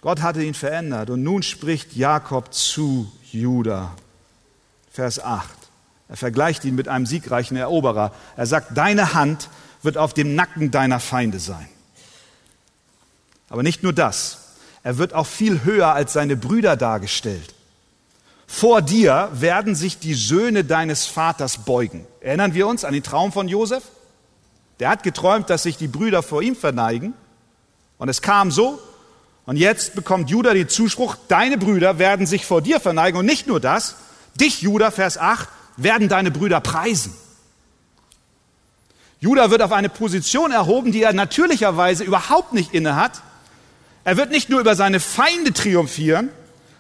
Gott 0.01 0.21
hatte 0.21 0.43
ihn 0.43 0.55
verändert 0.55 1.11
und 1.11 1.23
nun 1.23 1.43
spricht 1.43 1.97
Jakob 1.97 2.53
zu 2.53 3.11
Judah. 3.33 3.97
Vers 4.91 5.19
8. 5.19 5.64
Er 6.09 6.17
vergleicht 6.17 6.65
ihn 6.65 6.75
mit 6.75 6.89
einem 6.89 7.07
siegreichen 7.07 7.57
Eroberer. 7.57 8.13
Er 8.37 8.47
sagt, 8.47 8.77
deine 8.77 9.15
Hand 9.15 9.49
wird 9.83 9.97
auf 9.99 10.15
dem 10.15 10.35
Nacken 10.35 10.71
deiner 10.71 11.01
Feinde 11.01 11.39
sein. 11.39 11.69
Aber 13.49 13.63
nicht 13.63 13.83
nur 13.83 13.93
das, 13.93 14.39
er 14.83 14.99
wird 14.99 15.15
auch 15.15 15.27
viel 15.27 15.65
höher 15.65 15.93
als 15.93 16.13
seine 16.13 16.37
Brüder 16.37 16.77
dargestellt. 16.77 17.55
Vor 18.47 18.83
dir 18.83 19.31
werden 19.33 19.75
sich 19.75 19.99
die 19.99 20.15
Söhne 20.15 20.65
deines 20.65 21.07
Vaters 21.07 21.59
beugen. 21.65 22.07
Erinnern 22.21 22.55
wir 22.55 22.67
uns 22.67 22.85
an 22.85 22.93
den 22.93 23.03
Traum 23.03 23.33
von 23.33 23.49
Josef? 23.49 23.83
Der 24.81 24.89
hat 24.91 25.03
geträumt, 25.03 25.51
dass 25.51 25.63
sich 25.63 25.77
die 25.77 25.89
Brüder 25.89 26.23
vor 26.23 26.43
ihm 26.43 26.55
verneigen. 26.55 27.15
Und 27.97 28.09
es 28.09 28.23
kam 28.23 28.51
so. 28.51 28.81
Und 29.47 29.57
jetzt 29.57 29.95
bekommt 29.95 30.31
Judah 30.31 30.55
den 30.55 30.69
Zuspruch, 30.69 31.17
deine 31.29 31.59
Brüder 31.59 31.99
werden 31.99 32.27
sich 32.27 32.47
vor 32.47 32.63
dir 32.63 32.81
verneigen. 32.81 33.19
Und 33.19 33.27
nicht 33.27 33.47
nur 33.47 33.61
das, 33.61 33.97
dich, 34.35 34.63
Judah, 34.63 34.91
Vers 34.91 35.19
8, 35.19 35.49
werden 35.77 36.09
deine 36.09 36.31
Brüder 36.31 36.61
preisen. 36.61 37.15
Judah 39.21 39.51
wird 39.51 39.63
auf 39.63 39.73
eine 39.73 39.89
Position 39.89 40.53
erhoben, 40.53 40.93
die 40.93 41.03
er 41.03 41.13
natürlicherweise 41.13 42.05
überhaupt 42.05 42.53
nicht 42.53 42.75
innehat. 42.75 43.23
Er 44.05 44.17
wird 44.17 44.31
nicht 44.31 44.51
nur 44.51 44.61
über 44.61 44.77
seine 44.77 45.01
Feinde 45.01 45.53
triumphieren, 45.53 46.29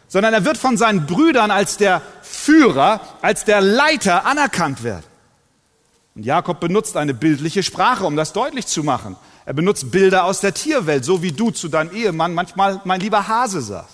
sondern 0.08 0.34
er 0.34 0.44
wird 0.44 0.58
von 0.58 0.76
seinen 0.76 1.06
Brüdern 1.06 1.50
als 1.50 1.78
der 1.78 2.02
Führer, 2.22 3.00
als 3.22 3.44
der 3.44 3.60
Leiter 3.62 4.26
anerkannt 4.26 4.82
werden. 4.82 5.04
Und 6.14 6.24
Jakob 6.24 6.60
benutzt 6.60 6.96
eine 6.96 7.14
bildliche 7.14 7.62
Sprache, 7.62 8.04
um 8.04 8.14
das 8.14 8.32
deutlich 8.32 8.66
zu 8.66 8.84
machen. 8.84 9.16
Er 9.46 9.54
benutzt 9.54 9.90
Bilder 9.90 10.24
aus 10.24 10.40
der 10.40 10.54
Tierwelt, 10.54 11.04
so 11.04 11.22
wie 11.22 11.32
du 11.32 11.50
zu 11.50 11.68
deinem 11.68 11.92
Ehemann 11.92 12.34
manchmal 12.34 12.80
mein 12.84 13.00
lieber 13.00 13.26
Hase 13.26 13.60
sagst. 13.60 13.93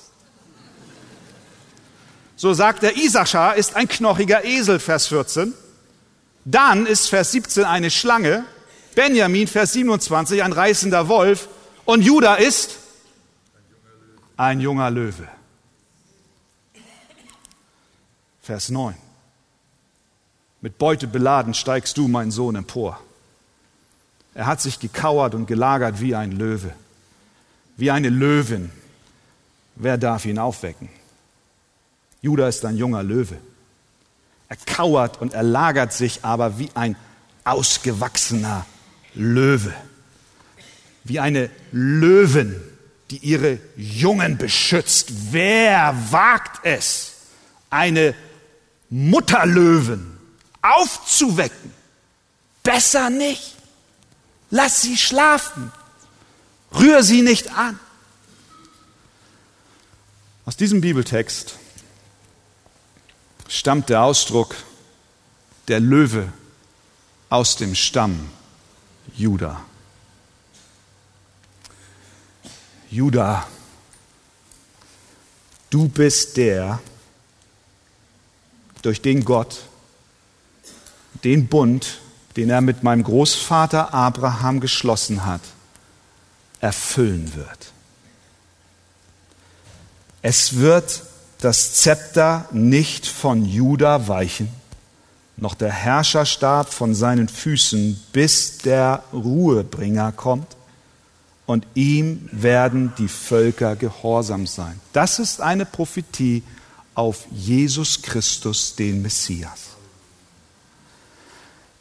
So 2.41 2.55
sagt 2.55 2.83
er, 2.85 2.97
Isachar 2.97 3.57
ist 3.57 3.77
ein 3.77 3.87
knochiger 3.87 4.47
Esel, 4.47 4.79
Vers 4.79 5.09
14. 5.09 5.53
Dann 6.47 6.87
ist 6.87 7.11
Vers 7.11 7.33
17 7.33 7.65
eine 7.65 7.91
Schlange. 7.91 8.47
Benjamin, 8.95 9.47
Vers 9.47 9.75
27, 9.75 10.43
ein 10.43 10.55
reißender 10.55 11.09
Wolf. 11.09 11.49
Und 11.85 12.01
Judah 12.01 12.37
ist 12.37 12.79
ein 14.39 14.59
junger 14.59 14.91
Löwe. 14.91 15.29
Vers 18.41 18.71
9. 18.71 18.95
Mit 20.63 20.79
Beute 20.79 21.07
beladen 21.09 21.53
steigst 21.53 21.99
du, 21.99 22.09
mein 22.09 22.31
Sohn, 22.31 22.57
empor. 22.57 22.99
Er 24.33 24.47
hat 24.47 24.63
sich 24.63 24.81
gekauert 24.81 25.35
und 25.35 25.45
gelagert 25.45 26.01
wie 26.01 26.15
ein 26.15 26.33
Löwe, 26.33 26.73
wie 27.77 27.91
eine 27.91 28.09
Löwin. 28.09 28.73
Wer 29.75 29.99
darf 29.99 30.25
ihn 30.25 30.39
aufwecken? 30.39 30.89
Judah 32.23 32.49
ist 32.49 32.65
ein 32.65 32.77
junger 32.77 33.03
Löwe. 33.03 33.39
Er 34.49 34.57
kauert 34.57 35.21
und 35.21 35.33
er 35.33 35.43
lagert 35.43 35.93
sich 35.93 36.25
aber 36.25 36.59
wie 36.59 36.71
ein 36.75 36.97
ausgewachsener 37.45 38.67
Löwe. 39.15 39.73
Wie 41.05 41.21
eine 41.21 41.51
Löwin, 41.73 42.61
die 43.11 43.19
ihre 43.19 43.59
Jungen 43.77 44.37
beschützt. 44.37 45.33
Wer 45.33 45.97
wagt 46.11 46.65
es, 46.65 47.13
eine 47.71 48.15
Mutterlöwen 48.91 50.19
aufzuwecken? 50.63 51.73
Besser 52.63 53.09
nicht. 53.09 53.55
Lass 54.51 54.83
sie 54.83 54.97
schlafen. 54.97 55.73
Rühr 56.75 57.03
sie 57.03 57.23
nicht 57.23 57.53
an. 57.57 57.79
Aus 60.45 60.57
diesem 60.57 60.81
Bibeltext 60.81 61.60
stammt 63.51 63.89
der 63.89 64.03
Ausdruck 64.03 64.55
der 65.69 65.81
Löwe 65.81 66.33
aus 67.29 67.57
dem 67.57 67.75
Stamm 67.75 68.31
Juda. 69.17 69.61
Juda, 72.91 73.47
du 75.69 75.89
bist 75.89 76.37
der, 76.37 76.81
durch 78.83 79.03
den 79.03 79.25
Gott 79.25 79.65
den 81.25 81.49
Bund, 81.49 82.01
den 82.37 82.51
er 82.51 82.61
mit 82.61 82.83
meinem 82.83 83.03
Großvater 83.03 83.93
Abraham 83.93 84.61
geschlossen 84.61 85.27
hat, 85.27 85.43
erfüllen 86.61 87.35
wird. 87.35 87.73
Es 90.23 90.57
wird 90.57 91.03
das 91.41 91.75
Zepter 91.75 92.47
nicht 92.53 93.07
von 93.07 93.45
Juda 93.45 94.09
weichen, 94.09 94.49
noch 95.37 95.55
der 95.55 95.73
Herrscherstab 95.73 96.73
von 96.73 96.95
seinen 96.95 97.29
Füßen, 97.29 98.01
bis 98.13 98.59
der 98.59 99.03
Ruhebringer 99.13 100.13
kommt, 100.13 100.57
und 101.47 101.67
ihm 101.75 102.29
werden 102.31 102.93
die 102.99 103.09
Völker 103.09 103.75
gehorsam 103.75 104.47
sein. 104.47 104.81
Das 104.93 105.19
ist 105.19 105.41
eine 105.41 105.67
Prophetie 105.67 106.45
auf 106.95 107.27
Jesus 107.33 108.03
Christus, 108.03 108.77
den 108.77 109.03
Messias. 109.03 109.71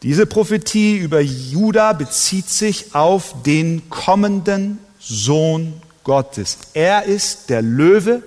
Diese 0.02 0.26
Prophetie 0.26 0.98
über 0.98 1.20
Juda 1.20 1.94
bezieht 1.94 2.50
sich 2.50 2.96
auf 2.96 3.36
den 3.44 3.90
kommenden 3.90 4.80
Sohn 5.00 5.74
Gottes. 6.04 6.58
Er 6.74 7.04
ist 7.04 7.50
der 7.50 7.62
Löwe 7.62 8.24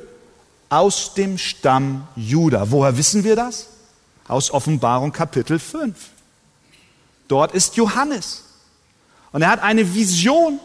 aus 0.73 1.13
dem 1.13 1.37
Stamm 1.37 2.09
Juda. 2.17 2.71
Woher 2.71 2.97
wissen 2.97 3.25
wir 3.25 3.37
das? 3.37 3.67
Aus 4.27 4.51
Offenbarung 4.51 5.13
Kapitel 5.13 5.59
5. 5.59 5.95
Dort 7.29 7.53
ist 7.53 7.77
Johannes. 7.77 8.45
Und 9.33 9.43
er 9.43 9.51
hat 9.51 9.63
eine 9.63 9.95
Vision 9.95 10.59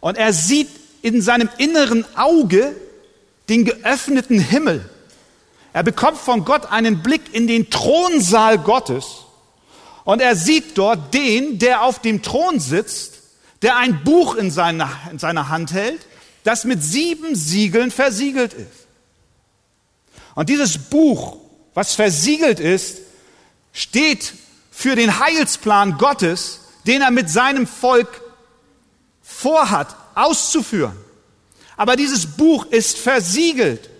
und 0.00 0.18
er 0.18 0.34
sieht 0.34 0.68
in 1.00 1.22
seinem 1.22 1.48
inneren 1.56 2.04
Auge 2.18 2.76
den 3.48 3.64
geöffneten 3.64 4.38
Himmel. 4.38 4.86
Er 5.72 5.84
bekommt 5.84 6.18
von 6.18 6.44
Gott 6.44 6.70
einen 6.70 7.02
Blick 7.02 7.32
in 7.32 7.46
den 7.46 7.70
Thronsaal 7.70 8.58
Gottes 8.58 9.24
und 10.04 10.20
er 10.20 10.36
sieht 10.36 10.76
dort 10.76 11.14
den, 11.14 11.58
der 11.58 11.82
auf 11.82 12.00
dem 12.00 12.20
Thron 12.20 12.60
sitzt, 12.60 13.14
der 13.62 13.78
ein 13.78 14.04
Buch 14.04 14.34
in 14.34 14.50
seiner, 14.50 14.90
in 15.10 15.18
seiner 15.18 15.48
Hand 15.48 15.72
hält, 15.72 16.00
das 16.44 16.64
mit 16.64 16.82
sieben 16.82 17.34
Siegeln 17.34 17.90
versiegelt 17.90 18.52
ist. 18.52 18.79
Und 20.40 20.48
dieses 20.48 20.78
Buch, 20.78 21.36
was 21.74 21.94
versiegelt 21.94 22.60
ist, 22.60 23.00
steht 23.74 24.32
für 24.70 24.96
den 24.96 25.20
Heilsplan 25.20 25.98
Gottes, 25.98 26.60
den 26.86 27.02
er 27.02 27.10
mit 27.10 27.28
seinem 27.28 27.66
Volk 27.66 28.08
vorhat, 29.20 29.94
auszuführen. 30.14 30.96
Aber 31.76 31.94
dieses 31.94 32.24
Buch 32.24 32.64
ist 32.64 32.96
versiegelt. 32.96 33.90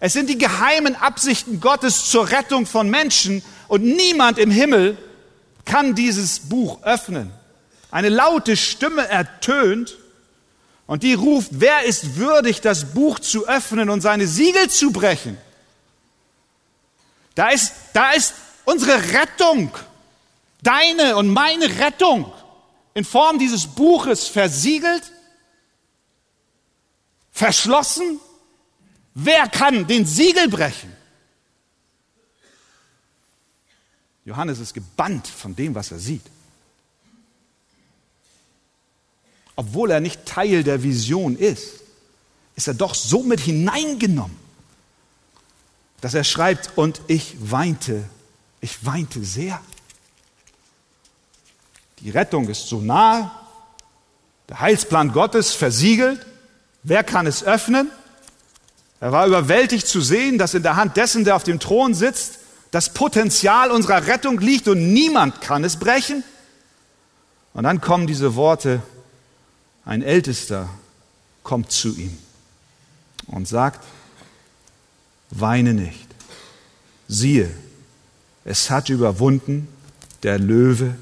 Es 0.00 0.12
sind 0.12 0.28
die 0.28 0.36
geheimen 0.36 0.96
Absichten 0.96 1.60
Gottes 1.60 2.10
zur 2.10 2.30
Rettung 2.30 2.66
von 2.66 2.90
Menschen 2.90 3.42
und 3.66 3.84
niemand 3.84 4.36
im 4.36 4.50
Himmel 4.50 4.98
kann 5.64 5.94
dieses 5.94 6.40
Buch 6.40 6.82
öffnen. 6.82 7.32
Eine 7.90 8.10
laute 8.10 8.58
Stimme 8.58 9.08
ertönt 9.08 9.96
und 10.86 11.02
die 11.02 11.14
ruft, 11.14 11.52
wer 11.52 11.84
ist 11.84 12.16
würdig, 12.16 12.60
das 12.60 12.92
Buch 12.92 13.18
zu 13.18 13.48
öffnen 13.48 13.88
und 13.88 14.02
seine 14.02 14.26
Siegel 14.26 14.68
zu 14.68 14.90
brechen? 14.90 15.38
Da 17.34 17.50
ist, 17.50 17.72
da 17.92 18.12
ist 18.12 18.34
unsere 18.64 19.12
Rettung, 19.12 19.70
deine 20.62 21.16
und 21.16 21.28
meine 21.28 21.78
Rettung 21.78 22.32
in 22.94 23.04
Form 23.04 23.38
dieses 23.38 23.66
Buches 23.66 24.28
versiegelt, 24.28 25.10
verschlossen. 27.32 28.20
Wer 29.14 29.48
kann 29.48 29.86
den 29.86 30.06
Siegel 30.06 30.48
brechen? 30.48 30.92
Johannes 34.24 34.58
ist 34.58 34.72
gebannt 34.72 35.26
von 35.26 35.54
dem, 35.54 35.74
was 35.74 35.90
er 35.90 35.98
sieht. 35.98 36.22
obwohl 39.56 39.90
er 39.90 40.00
nicht 40.00 40.26
Teil 40.26 40.64
der 40.64 40.82
Vision 40.82 41.36
ist, 41.36 41.80
ist 42.56 42.68
er 42.68 42.74
doch 42.74 42.94
so 42.94 43.22
mit 43.22 43.40
hineingenommen, 43.40 44.36
dass 46.04 46.12
er 46.12 46.22
schreibt, 46.22 46.76
und 46.76 47.00
ich 47.06 47.34
weinte, 47.50 48.04
ich 48.60 48.84
weinte 48.84 49.24
sehr. 49.24 49.58
Die 52.00 52.10
Rettung 52.10 52.46
ist 52.50 52.68
so 52.68 52.78
nahe, 52.78 53.30
der 54.50 54.60
Heilsplan 54.60 55.12
Gottes 55.12 55.52
versiegelt, 55.52 56.26
wer 56.82 57.04
kann 57.04 57.26
es 57.26 57.42
öffnen? 57.42 57.90
Er 59.00 59.12
war 59.12 59.26
überwältigt 59.26 59.86
zu 59.86 60.02
sehen, 60.02 60.36
dass 60.36 60.52
in 60.52 60.62
der 60.62 60.76
Hand 60.76 60.98
dessen, 60.98 61.24
der 61.24 61.36
auf 61.36 61.42
dem 61.42 61.58
Thron 61.58 61.94
sitzt, 61.94 62.38
das 62.70 62.92
Potenzial 62.92 63.70
unserer 63.70 64.06
Rettung 64.06 64.38
liegt 64.40 64.68
und 64.68 64.92
niemand 64.92 65.40
kann 65.40 65.64
es 65.64 65.78
brechen. 65.78 66.22
Und 67.54 67.64
dann 67.64 67.80
kommen 67.80 68.06
diese 68.06 68.34
Worte, 68.34 68.82
ein 69.86 70.02
Ältester 70.02 70.68
kommt 71.42 71.72
zu 71.72 71.96
ihm 71.96 72.18
und 73.26 73.48
sagt, 73.48 73.82
weine 75.40 75.74
nicht. 75.74 76.06
Siehe, 77.08 77.50
es 78.44 78.70
hat 78.70 78.88
überwunden 78.88 79.68
der 80.22 80.38
Löwe, 80.38 80.94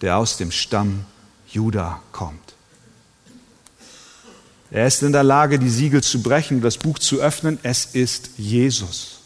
der 0.00 0.18
aus 0.18 0.36
dem 0.36 0.50
Stamm 0.50 1.04
Juda 1.48 2.00
kommt. 2.12 2.38
Er 4.70 4.86
ist 4.86 5.02
in 5.02 5.12
der 5.12 5.24
Lage, 5.24 5.58
die 5.58 5.68
Siegel 5.68 6.02
zu 6.02 6.22
brechen, 6.22 6.60
das 6.60 6.78
Buch 6.78 6.98
zu 6.98 7.20
öffnen. 7.20 7.58
Es 7.62 7.86
ist 7.86 8.30
Jesus. 8.36 9.20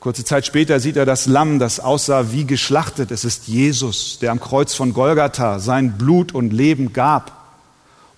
Kurze 0.00 0.24
Zeit 0.24 0.44
später 0.44 0.80
sieht 0.80 0.96
er 0.96 1.06
das 1.06 1.26
Lamm, 1.26 1.58
das 1.58 1.80
aussah 1.80 2.32
wie 2.32 2.44
geschlachtet. 2.44 3.10
Es 3.10 3.24
ist 3.24 3.46
Jesus, 3.46 4.18
der 4.18 4.32
am 4.32 4.40
Kreuz 4.40 4.74
von 4.74 4.92
Golgatha 4.92 5.60
sein 5.60 5.96
Blut 5.96 6.34
und 6.34 6.52
Leben 6.52 6.92
gab 6.92 7.32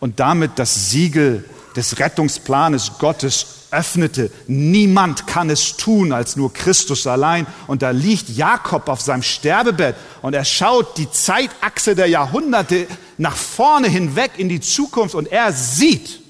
und 0.00 0.18
damit 0.18 0.52
das 0.56 0.90
Siegel 0.90 1.44
des 1.76 1.98
Rettungsplanes 1.98 2.92
Gottes 2.98 3.46
öffnete. 3.76 4.30
Niemand 4.46 5.26
kann 5.26 5.50
es 5.50 5.76
tun 5.76 6.12
als 6.12 6.36
nur 6.36 6.52
Christus 6.52 7.06
allein. 7.06 7.46
Und 7.66 7.82
da 7.82 7.90
liegt 7.90 8.30
Jakob 8.30 8.88
auf 8.88 9.00
seinem 9.00 9.22
Sterbebett 9.22 9.94
und 10.22 10.34
er 10.34 10.44
schaut 10.44 10.96
die 10.98 11.10
Zeitachse 11.10 11.94
der 11.94 12.08
Jahrhunderte 12.08 12.86
nach 13.18 13.36
vorne 13.36 13.88
hinweg 13.88 14.32
in 14.38 14.48
die 14.48 14.60
Zukunft 14.60 15.14
und 15.14 15.30
er 15.30 15.52
sieht 15.52 16.20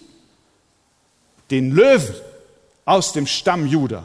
den 1.51 1.71
Löwen 1.71 2.15
aus 2.85 3.13
dem 3.13 3.27
Stamm 3.27 3.67
Juda, 3.67 4.05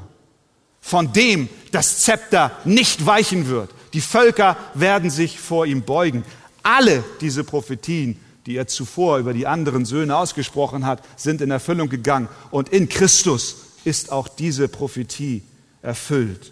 von 0.80 1.12
dem 1.12 1.50
das 1.72 2.00
Zepter 2.00 2.52
nicht 2.66 3.06
weichen 3.06 3.48
wird. 3.48 3.70
Die 3.94 4.02
Völker 4.02 4.58
werden 4.74 5.10
sich 5.10 5.40
vor 5.40 5.66
ihm 5.66 5.82
beugen. 5.82 6.24
Alle 6.64 7.04
diese 7.20 7.44
Prophetien 7.44 8.21
die 8.46 8.56
er 8.56 8.68
zuvor 8.68 9.20
über 9.20 9.34
die 9.34 9.48
anderen 9.48 9.86
Söhne 9.86 10.18
ausgesprochen 10.18 10.86
hat, 10.86 11.04
sind 11.20 11.42
in 11.42 11.52
Erfüllung 11.52 11.90
gegangen. 11.90 12.28
Und 12.50 12.70
in 12.70 12.90
Christus 12.90 13.58
ist 13.84 14.12
auch 14.12 14.28
diese 14.28 14.68
Prophetie 14.68 15.44
erfüllt. 15.82 16.52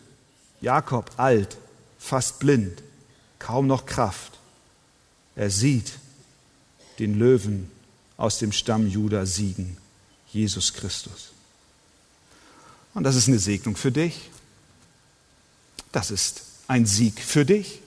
Jakob 0.61 1.11
alt, 1.17 1.57
fast 1.97 2.39
blind, 2.39 2.83
kaum 3.39 3.67
noch 3.67 3.85
Kraft. 3.85 4.33
Er 5.35 5.49
sieht 5.49 5.93
den 6.99 7.17
Löwen 7.17 7.71
aus 8.17 8.39
dem 8.39 8.51
Stamm 8.51 8.87
Juda 8.87 9.25
siegen, 9.25 9.77
Jesus 10.31 10.73
Christus. 10.73 11.31
Und 12.93 13.03
das 13.03 13.15
ist 13.15 13.27
eine 13.27 13.39
Segnung 13.39 13.75
für 13.75 13.91
dich. 13.91 14.29
Das 15.91 16.11
ist 16.11 16.41
ein 16.67 16.85
Sieg 16.85 17.19
für 17.19 17.45
dich. 17.45 17.79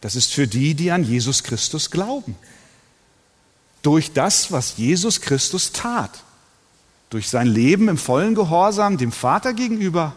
Das 0.00 0.16
ist 0.16 0.32
für 0.32 0.48
die, 0.48 0.74
die 0.74 0.90
an 0.90 1.04
Jesus 1.04 1.42
Christus 1.42 1.90
glauben 1.90 2.36
durch 3.84 4.12
das, 4.12 4.50
was 4.50 4.76
Jesus 4.76 5.20
Christus 5.20 5.70
tat. 5.70 6.10
durch 7.10 7.28
sein 7.28 7.46
Leben 7.46 7.88
im 7.88 7.96
vollen 7.96 8.34
Gehorsam 8.34 8.98
dem 8.98 9.12
Vater 9.12 9.52
gegenüber, 9.52 10.14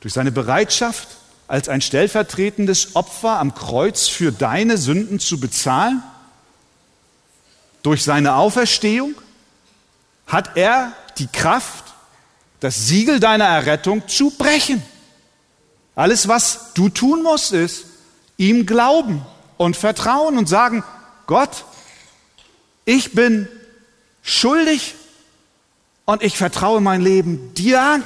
durch 0.00 0.14
seine 0.14 0.32
Bereitschaft, 0.32 1.06
als 1.48 1.68
ein 1.68 1.82
stellvertretendes 1.82 2.96
Opfer 2.96 3.38
am 3.38 3.54
Kreuz 3.54 4.08
für 4.08 4.32
deine 4.32 4.78
Sünden 4.78 5.18
zu 5.18 5.38
bezahlen, 5.38 6.02
durch 7.82 8.04
seine 8.04 8.36
Auferstehung, 8.36 9.16
hat 10.26 10.56
er 10.56 10.94
die 11.18 11.26
Kraft, 11.26 11.84
das 12.60 12.86
Siegel 12.86 13.20
deiner 13.20 13.44
Errettung 13.44 14.08
zu 14.08 14.30
brechen. 14.30 14.82
Alles, 15.94 16.26
was 16.26 16.72
du 16.72 16.88
tun 16.88 17.22
musst, 17.22 17.52
ist 17.52 17.84
ihm 18.38 18.64
glauben 18.64 19.26
und 19.58 19.76
vertrauen 19.76 20.38
und 20.38 20.48
sagen, 20.48 20.84
Gott, 21.26 21.66
ich 22.88 23.12
bin 23.12 23.48
schuldig 24.22 24.94
und 26.06 26.22
ich 26.22 26.38
vertraue 26.38 26.80
mein 26.80 27.02
Leben 27.02 27.52
dir 27.52 27.82
an. 27.82 28.02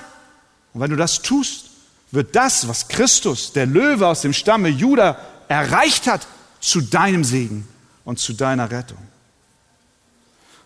Und 0.75 0.81
wenn 0.81 0.91
du 0.91 0.97
das 0.97 1.23
tust, 1.23 1.71
wird 2.11 2.35
das, 2.35 2.67
was 2.67 2.89
Christus, 2.89 3.53
der 3.53 3.67
Löwe 3.67 4.09
aus 4.09 4.23
dem 4.23 4.33
Stamme 4.33 4.69
Juda, 4.69 5.19
erreicht 5.47 6.09
hat, 6.09 6.27
zu 6.61 6.81
deinem 6.81 7.23
Segen 7.23 7.69
und 8.05 8.19
zu 8.19 8.33
deiner 8.33 8.73
Rettung. 8.73 8.99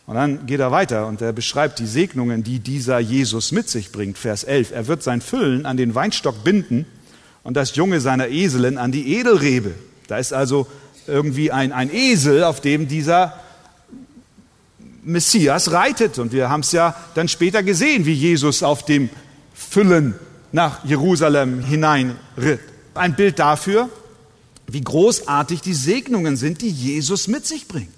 Und 0.07 0.15
dann 0.15 0.47
geht 0.47 0.61
er 0.61 0.71
weiter 0.71 1.07
und 1.09 1.21
er 1.21 1.35
beschreibt 1.35 1.79
die 1.79 1.87
Segnungen, 1.87 2.43
die 2.43 2.59
dieser 2.59 2.99
Jesus 2.99 3.53
mit 3.53 3.69
sich 3.69 3.93
bringt. 3.93 4.17
Vers 4.17 4.45
11. 4.45 4.71
Er 4.71 4.87
wird 4.87 5.03
sein 5.03 5.21
Füllen 5.21 5.67
an 5.67 5.77
den 5.77 5.95
Weinstock 5.95 6.43
binden 6.43 6.87
und 7.43 7.55
das 7.55 7.77
Junge 7.77 8.01
seiner 8.01 8.29
Eselin 8.29 8.79
an 8.79 8.93
die 8.93 9.19
Edelrebe. 9.19 9.75
Da 10.07 10.17
ist 10.17 10.33
also 10.33 10.67
irgendwie 11.07 11.53
ein, 11.53 11.73
ein 11.73 11.93
Esel, 11.93 12.45
auf 12.45 12.63
dem 12.63 12.89
dieser 12.89 13.43
Messias 15.07 15.71
reitet. 15.71 16.19
Und 16.19 16.33
wir 16.33 16.51
haben 16.51 16.61
es 16.61 16.73
ja 16.73 16.95
dann 17.15 17.29
später 17.29 17.63
gesehen, 17.63 18.05
wie 18.05 18.13
Jesus 18.13 18.63
auf 18.63 18.85
dem 18.85 19.09
Füllen 19.55 20.15
nach 20.53 20.85
Jerusalem 20.85 21.65
hineinritt. 21.65 22.61
Ein 22.95 23.15
Bild 23.15 23.39
dafür, 23.39 23.89
wie 24.67 24.81
großartig 24.81 25.61
die 25.61 25.75
Segnungen 25.75 26.37
sind, 26.37 26.61
die 26.61 26.71
Jesus 26.71 27.29
mit 27.29 27.47
sich 27.47 27.69
bringt. 27.69 27.95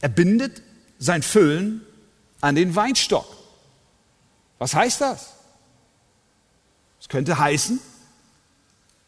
Er 0.00 0.10
bindet 0.10 0.62
sein 0.98 1.22
Füllen 1.22 1.80
an 2.40 2.54
den 2.54 2.76
Weinstock. 2.76 3.26
Was 4.58 4.74
heißt 4.74 5.00
das? 5.00 5.30
Es 7.00 7.08
könnte 7.08 7.38
heißen, 7.38 7.80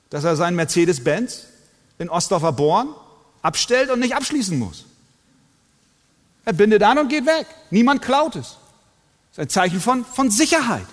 dass 0.09 0.25
er 0.25 0.37
seinen 0.37 0.57
Mercedes-Benz 0.57 1.45
in 1.99 2.09
Ostdorfer 2.09 2.53
Born 2.53 2.89
abstellt 3.43 3.91
und 3.91 4.01
nicht 4.01 4.15
abschließen 4.15 4.59
muss. 4.59 4.87
Er 6.45 6.53
bindet 6.53 6.83
an 6.83 6.99
und 6.99 7.09
geht 7.09 7.27
weg. 7.27 7.47
Niemand 7.71 8.03
klaut 8.03 8.37
es. 8.37 8.57
Das 9.31 9.33
ist 9.33 9.39
ein 9.39 9.49
Zeichen 9.49 9.81
von, 9.81 10.05
von 10.05 10.31
Sicherheit. 10.31 10.87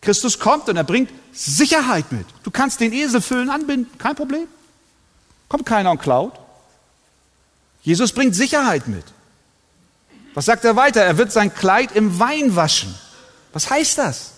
Christus 0.00 0.38
kommt 0.38 0.68
und 0.68 0.76
er 0.76 0.84
bringt 0.84 1.10
Sicherheit 1.32 2.12
mit. 2.12 2.26
Du 2.42 2.50
kannst 2.50 2.80
den 2.80 2.92
Esel 2.92 3.20
füllen, 3.20 3.50
anbinden, 3.50 3.98
kein 3.98 4.14
Problem. 4.14 4.46
Kommt 5.48 5.66
keiner 5.66 5.90
und 5.90 6.00
klaut. 6.02 6.38
Jesus 7.82 8.12
bringt 8.12 8.34
Sicherheit 8.34 8.88
mit. 8.88 9.04
Was 10.34 10.44
sagt 10.44 10.64
er 10.64 10.76
weiter? 10.76 11.02
Er 11.02 11.16
wird 11.18 11.32
sein 11.32 11.54
Kleid 11.54 11.92
im 11.92 12.18
Wein 12.18 12.56
waschen. 12.56 12.94
Was 13.52 13.70
heißt 13.70 13.98
das? 13.98 14.32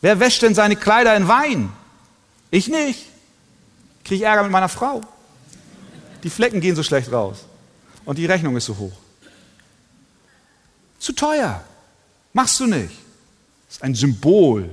Wer 0.00 0.18
wäscht 0.18 0.42
denn 0.42 0.54
seine 0.54 0.76
Kleider 0.76 1.16
in 1.16 1.28
Wein? 1.28 1.72
Ich 2.50 2.68
nicht. 2.68 3.06
Kriege 4.04 4.16
ich 4.16 4.22
Ärger 4.22 4.42
mit 4.42 4.52
meiner 4.52 4.68
Frau. 4.68 5.02
Die 6.22 6.30
Flecken 6.30 6.60
gehen 6.60 6.74
so 6.74 6.82
schlecht 6.82 7.12
raus. 7.12 7.44
Und 8.04 8.18
die 8.18 8.26
Rechnung 8.26 8.56
ist 8.56 8.66
so 8.66 8.76
hoch. 8.76 8.92
Zu 11.06 11.12
teuer. 11.12 11.62
Machst 12.32 12.58
du 12.58 12.66
nicht. 12.66 12.90
Das 13.68 13.76
ist 13.76 13.82
ein 13.84 13.94
Symbol 13.94 14.68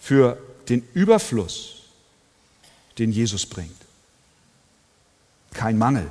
für 0.00 0.36
den 0.68 0.84
Überfluss, 0.92 1.84
den 2.98 3.12
Jesus 3.12 3.46
bringt. 3.46 3.76
Kein 5.52 5.78
Mangel. 5.78 6.10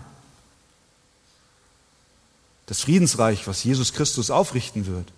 Das 2.67 2.79
Friedensreich, 2.79 3.45
was 3.45 3.65
Jesus 3.65 3.91
Christus 3.91 4.31
aufrichten 4.31 4.85
wird, 4.85 5.11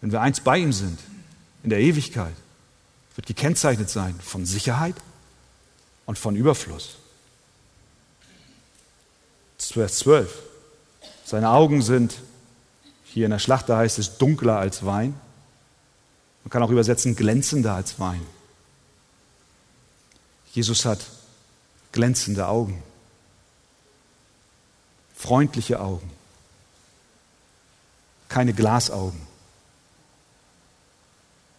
wenn 0.00 0.10
wir 0.10 0.20
eins 0.20 0.40
bei 0.40 0.58
ihm 0.58 0.72
sind, 0.72 0.98
in 1.62 1.70
der 1.70 1.78
Ewigkeit, 1.78 2.34
wird 3.14 3.28
gekennzeichnet 3.28 3.88
sein 3.88 4.18
von 4.20 4.46
Sicherheit 4.46 4.96
und 6.06 6.18
von 6.18 6.34
Überfluss. 6.34 6.96
Vers 9.58 9.98
12. 9.98 10.42
Seine 11.24 11.50
Augen 11.50 11.82
sind, 11.82 12.16
hier 13.12 13.26
in 13.26 13.30
der 13.30 13.38
Schlachter 13.38 13.76
heißt 13.76 13.98
es, 13.98 14.18
dunkler 14.18 14.58
als 14.58 14.84
Wein. 14.84 15.14
Man 16.44 16.50
kann 16.50 16.62
auch 16.62 16.70
übersetzen, 16.70 17.14
glänzender 17.14 17.74
als 17.74 18.00
Wein. 18.00 18.22
Jesus 20.52 20.84
hat 20.84 21.00
glänzende 21.92 22.48
Augen 22.48 22.82
freundliche 25.22 25.78
Augen, 25.78 26.10
keine 28.28 28.52
Glasaugen, 28.52 29.20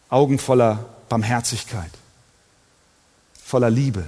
Augen 0.09 0.37
voller 0.37 0.85
Barmherzigkeit, 1.07 1.91
voller 3.41 3.69
Liebe. 3.69 4.05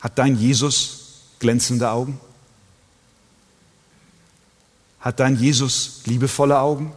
Hat 0.00 0.18
dein 0.18 0.36
Jesus 0.36 1.20
glänzende 1.38 1.88
Augen? 1.90 2.20
Hat 5.04 5.20
dein 5.20 5.36
Jesus 5.36 6.00
liebevolle 6.06 6.58
Augen? 6.58 6.90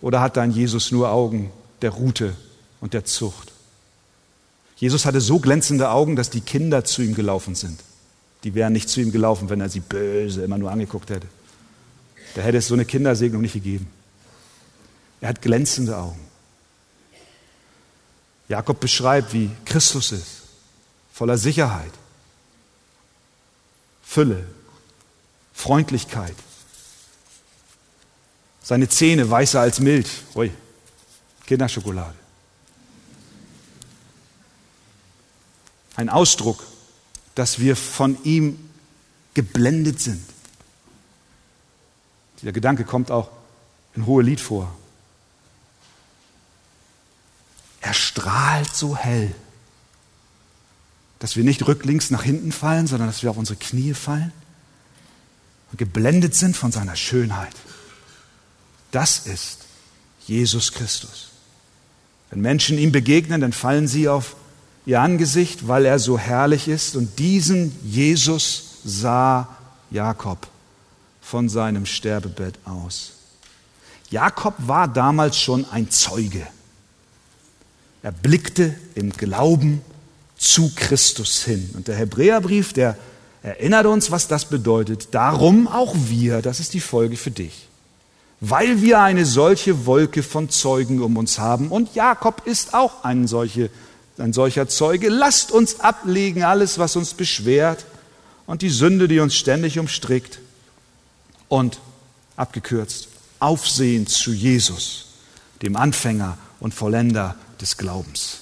Oder 0.00 0.22
hat 0.22 0.38
dein 0.38 0.50
Jesus 0.50 0.90
nur 0.90 1.10
Augen 1.10 1.52
der 1.82 1.90
Rute 1.90 2.34
und 2.80 2.94
der 2.94 3.04
Zucht? 3.04 3.52
Jesus 4.76 5.04
hatte 5.04 5.20
so 5.20 5.38
glänzende 5.38 5.90
Augen, 5.90 6.16
dass 6.16 6.30
die 6.30 6.40
Kinder 6.40 6.82
zu 6.82 7.02
ihm 7.02 7.14
gelaufen 7.14 7.54
sind. 7.54 7.78
Die 8.42 8.54
wären 8.54 8.72
nicht 8.72 8.88
zu 8.88 9.02
ihm 9.02 9.12
gelaufen, 9.12 9.50
wenn 9.50 9.60
er 9.60 9.68
sie 9.68 9.80
böse 9.80 10.44
immer 10.44 10.56
nur 10.56 10.70
angeguckt 10.70 11.10
hätte. 11.10 11.26
Da 12.36 12.40
hätte 12.40 12.56
es 12.56 12.68
so 12.68 12.74
eine 12.74 12.86
Kindersegnung 12.86 13.42
nicht 13.42 13.52
gegeben. 13.52 13.86
Er 15.20 15.28
hat 15.28 15.42
glänzende 15.42 15.98
Augen. 15.98 16.20
Jakob 18.48 18.80
beschreibt, 18.80 19.34
wie 19.34 19.50
Christus 19.66 20.10
ist, 20.10 20.42
voller 21.12 21.36
Sicherheit, 21.36 21.92
Fülle, 24.02 24.46
Freundlichkeit. 25.52 26.36
Seine 28.64 28.88
Zähne 28.88 29.30
weißer 29.30 29.60
als 29.60 29.78
Milch. 29.78 30.08
Ui, 30.34 30.50
Kinderschokolade. 31.46 32.16
Ein 35.94 36.08
Ausdruck 36.08 36.64
dass 37.34 37.58
wir 37.58 37.76
von 37.76 38.22
ihm 38.24 38.58
geblendet 39.34 40.00
sind. 40.00 40.22
Dieser 42.40 42.52
Gedanke 42.52 42.84
kommt 42.84 43.10
auch 43.10 43.30
in 43.94 44.06
Hohe 44.06 44.22
Lied 44.22 44.40
vor. 44.40 44.74
Er 47.80 47.94
strahlt 47.94 48.74
so 48.74 48.96
hell, 48.96 49.34
dass 51.18 51.36
wir 51.36 51.44
nicht 51.44 51.66
rücklings 51.66 52.10
nach 52.10 52.22
hinten 52.22 52.52
fallen, 52.52 52.86
sondern 52.86 53.08
dass 53.08 53.22
wir 53.22 53.30
auf 53.30 53.36
unsere 53.36 53.58
Knie 53.58 53.94
fallen 53.94 54.32
und 55.70 55.78
geblendet 55.78 56.34
sind 56.34 56.56
von 56.56 56.72
seiner 56.72 56.96
Schönheit. 56.96 57.54
Das 58.94 59.26
ist 59.26 59.58
Jesus 60.24 60.70
Christus. 60.70 61.30
Wenn 62.30 62.40
Menschen 62.40 62.78
ihm 62.78 62.92
begegnen, 62.92 63.40
dann 63.40 63.52
fallen 63.52 63.88
sie 63.88 64.08
auf 64.08 64.36
ihr 64.86 65.00
Angesicht, 65.00 65.66
weil 65.66 65.84
er 65.84 65.98
so 65.98 66.16
herrlich 66.16 66.68
ist. 66.68 66.94
Und 66.94 67.18
diesen 67.18 67.76
Jesus 67.84 68.78
sah 68.84 69.48
Jakob 69.90 70.46
von 71.20 71.48
seinem 71.48 71.86
Sterbebett 71.86 72.54
aus. 72.64 73.14
Jakob 74.10 74.54
war 74.58 74.86
damals 74.86 75.40
schon 75.40 75.68
ein 75.72 75.90
Zeuge. 75.90 76.46
Er 78.04 78.12
blickte 78.12 78.76
im 78.94 79.10
Glauben 79.10 79.82
zu 80.36 80.70
Christus 80.76 81.42
hin. 81.42 81.68
Und 81.74 81.88
der 81.88 81.96
Hebräerbrief, 81.96 82.72
der 82.72 82.96
erinnert 83.42 83.86
uns, 83.86 84.12
was 84.12 84.28
das 84.28 84.44
bedeutet. 84.44 85.08
Darum 85.10 85.66
auch 85.66 85.96
wir, 85.96 86.42
das 86.42 86.60
ist 86.60 86.74
die 86.74 86.80
Folge 86.80 87.16
für 87.16 87.32
dich. 87.32 87.66
Weil 88.46 88.82
wir 88.82 89.00
eine 89.00 89.24
solche 89.24 89.86
Wolke 89.86 90.22
von 90.22 90.50
Zeugen 90.50 91.00
um 91.00 91.16
uns 91.16 91.38
haben. 91.38 91.68
Und 91.68 91.94
Jakob 91.94 92.42
ist 92.46 92.74
auch 92.74 93.04
eine 93.04 93.28
solche 93.28 93.70
ein 94.18 94.32
solcher 94.32 94.68
Zeuge. 94.68 95.08
Lasst 95.08 95.50
uns 95.50 95.80
ablegen 95.80 96.44
alles, 96.44 96.78
was 96.78 96.96
uns 96.96 97.14
beschwert 97.14 97.84
und 98.46 98.62
die 98.62 98.70
Sünde, 98.70 99.08
die 99.08 99.20
uns 99.20 99.34
ständig 99.34 99.78
umstrickt. 99.78 100.40
Und 101.48 101.80
abgekürzt, 102.36 103.08
aufsehen 103.38 104.06
zu 104.06 104.32
Jesus, 104.32 105.06
dem 105.62 105.76
Anfänger 105.76 106.36
und 106.58 106.74
Vollender 106.74 107.36
des 107.60 107.76
Glaubens, 107.76 108.40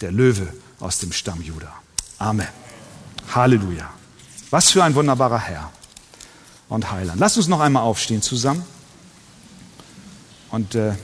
der 0.00 0.12
Löwe 0.12 0.52
aus 0.78 0.98
dem 0.98 1.12
Stamm 1.12 1.40
Juda. 1.40 1.72
Amen. 2.18 2.48
Halleluja. 3.34 3.88
Was 4.50 4.70
für 4.70 4.82
ein 4.82 4.94
wunderbarer 4.94 5.38
Herr. 5.38 5.70
und 6.68 6.90
Heiland. 6.90 7.18
Lasst 7.18 7.36
uns 7.36 7.46
noch 7.46 7.60
einmal 7.60 7.82
aufstehen 7.82 8.20
zusammen. 8.20 8.64
Und 10.50 10.74
äh, 10.74 10.94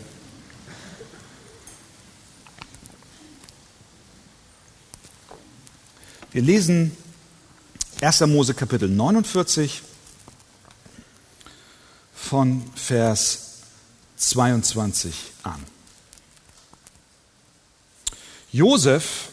wir 6.32 6.42
lesen 6.42 6.96
1. 8.00 8.20
Mose 8.22 8.54
Kapitel 8.54 8.88
49 8.88 9.82
von 12.14 12.70
Vers 12.74 13.60
22 14.16 15.32
an. 15.44 15.64
Josef 18.50 19.28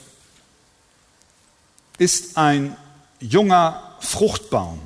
ist 1.97 2.37
ein 2.37 2.77
junger 3.19 3.97
Fruchtbaum. 3.99 4.79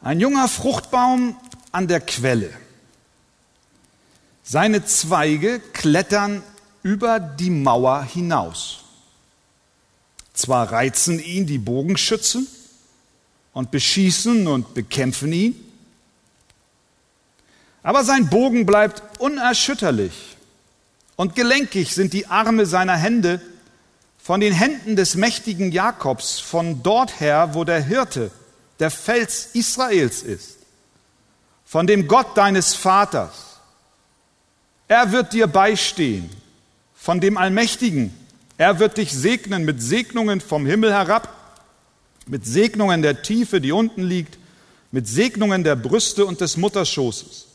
Ein 0.00 0.18
junger 0.18 0.48
Fruchtbaum 0.48 1.36
an 1.70 1.86
der 1.86 2.00
Quelle. 2.00 2.61
Seine 4.52 4.84
Zweige 4.84 5.60
klettern 5.72 6.42
über 6.82 7.18
die 7.18 7.48
Mauer 7.48 8.02
hinaus. 8.02 8.80
Zwar 10.34 10.70
reizen 10.70 11.18
ihn 11.18 11.46
die 11.46 11.56
Bogenschützen 11.56 12.46
und 13.54 13.70
beschießen 13.70 14.46
und 14.46 14.74
bekämpfen 14.74 15.32
ihn, 15.32 15.54
aber 17.82 18.04
sein 18.04 18.28
Bogen 18.28 18.66
bleibt 18.66 19.02
unerschütterlich 19.20 20.36
und 21.16 21.34
gelenkig 21.34 21.94
sind 21.94 22.12
die 22.12 22.26
Arme 22.26 22.66
seiner 22.66 22.98
Hände 22.98 23.40
von 24.18 24.42
den 24.42 24.52
Händen 24.52 24.96
des 24.96 25.14
mächtigen 25.14 25.72
Jakobs, 25.72 26.40
von 26.40 26.82
dort 26.82 27.20
her, 27.20 27.54
wo 27.54 27.64
der 27.64 27.82
Hirte, 27.82 28.30
der 28.80 28.90
Fels 28.90 29.46
Israels 29.54 30.22
ist, 30.22 30.58
von 31.64 31.86
dem 31.86 32.06
Gott 32.06 32.36
deines 32.36 32.74
Vaters. 32.74 33.51
Er 34.92 35.10
wird 35.10 35.32
dir 35.32 35.46
beistehen, 35.46 36.28
von 36.94 37.18
dem 37.18 37.38
Allmächtigen. 37.38 38.12
Er 38.58 38.78
wird 38.78 38.98
dich 38.98 39.10
segnen 39.10 39.64
mit 39.64 39.80
Segnungen 39.80 40.42
vom 40.42 40.66
Himmel 40.66 40.92
herab, 40.92 41.34
mit 42.26 42.44
Segnungen 42.44 43.00
der 43.00 43.22
Tiefe, 43.22 43.62
die 43.62 43.72
unten 43.72 44.02
liegt, 44.02 44.36
mit 44.90 45.08
Segnungen 45.08 45.64
der 45.64 45.76
Brüste 45.76 46.26
und 46.26 46.42
des 46.42 46.58
Mutterschoßes. 46.58 47.46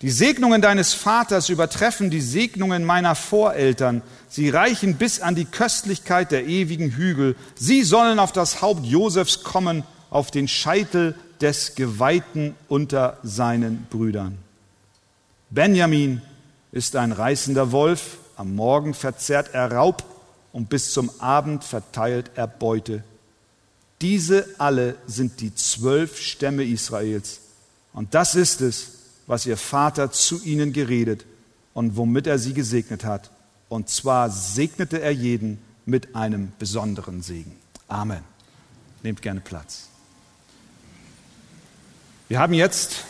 Die 0.00 0.08
Segnungen 0.08 0.62
deines 0.62 0.94
Vaters 0.94 1.50
übertreffen 1.50 2.08
die 2.08 2.22
Segnungen 2.22 2.84
meiner 2.84 3.16
Voreltern. 3.16 4.00
Sie 4.30 4.48
reichen 4.48 4.94
bis 4.94 5.20
an 5.20 5.34
die 5.34 5.44
Köstlichkeit 5.44 6.32
der 6.32 6.46
ewigen 6.46 6.92
Hügel. 6.92 7.36
Sie 7.54 7.82
sollen 7.82 8.18
auf 8.18 8.32
das 8.32 8.62
Haupt 8.62 8.86
Josefs 8.86 9.42
kommen, 9.42 9.84
auf 10.08 10.30
den 10.30 10.48
Scheitel 10.48 11.16
des 11.38 11.74
Geweihten 11.74 12.54
unter 12.66 13.18
seinen 13.22 13.86
Brüdern. 13.90 14.38
Benjamin 15.50 16.22
ist 16.76 16.94
ein 16.94 17.12
reißender 17.12 17.72
Wolf. 17.72 18.18
Am 18.36 18.54
Morgen 18.54 18.92
verzehrt 18.92 19.54
er 19.54 19.72
Raub 19.72 20.04
und 20.52 20.68
bis 20.68 20.92
zum 20.92 21.10
Abend 21.20 21.64
verteilt 21.64 22.32
er 22.34 22.46
Beute. 22.46 23.02
Diese 24.02 24.46
alle 24.58 24.96
sind 25.06 25.40
die 25.40 25.54
zwölf 25.54 26.20
Stämme 26.20 26.64
Israels. 26.64 27.40
Und 27.94 28.12
das 28.12 28.34
ist 28.34 28.60
es, 28.60 28.88
was 29.26 29.46
ihr 29.46 29.56
Vater 29.56 30.12
zu 30.12 30.42
ihnen 30.44 30.74
geredet 30.74 31.24
und 31.72 31.96
womit 31.96 32.26
er 32.26 32.38
sie 32.38 32.52
gesegnet 32.52 33.06
hat. 33.06 33.30
Und 33.70 33.88
zwar 33.88 34.28
segnete 34.28 35.00
er 35.00 35.12
jeden 35.12 35.58
mit 35.86 36.14
einem 36.14 36.52
besonderen 36.58 37.22
Segen. 37.22 37.56
Amen. 37.88 38.22
Nehmt 39.02 39.22
gerne 39.22 39.40
Platz. 39.40 39.88
Wir 42.28 42.38
haben 42.38 42.52
jetzt 42.52 43.04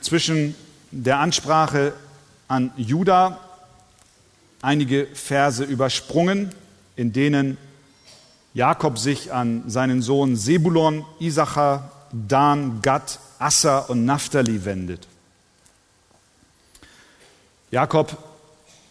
zwischen 0.00 0.54
der 0.90 1.18
Ansprache 1.18 1.92
an 2.48 2.72
Juda 2.76 3.40
einige 4.62 5.06
Verse 5.06 5.62
übersprungen, 5.62 6.54
in 6.96 7.12
denen 7.12 7.58
Jakob 8.54 8.98
sich 8.98 9.32
an 9.32 9.68
seinen 9.68 10.00
Sohn 10.00 10.36
Sebulon, 10.36 11.04
Isachar, 11.18 11.90
Dan, 12.12 12.80
Gad, 12.80 13.18
Asser 13.38 13.90
und 13.90 14.04
Naphtali 14.04 14.64
wendet. 14.64 15.08
Jakob 17.70 18.16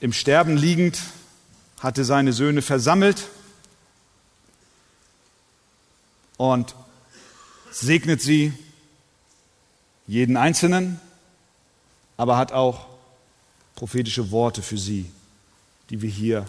im 0.01 0.11
Sterben 0.11 0.57
liegend 0.57 0.99
hatte 1.79 2.03
seine 2.03 2.33
Söhne 2.33 2.61
versammelt 2.61 3.29
und 6.37 6.75
segnet 7.71 8.21
sie, 8.21 8.53
jeden 10.05 10.35
Einzelnen, 10.35 10.99
aber 12.17 12.35
hat 12.35 12.51
auch 12.51 12.92
prophetische 13.75 14.31
Worte 14.31 14.61
für 14.61 14.77
sie, 14.77 15.09
die 15.89 16.01
wir 16.01 16.09
hier 16.09 16.45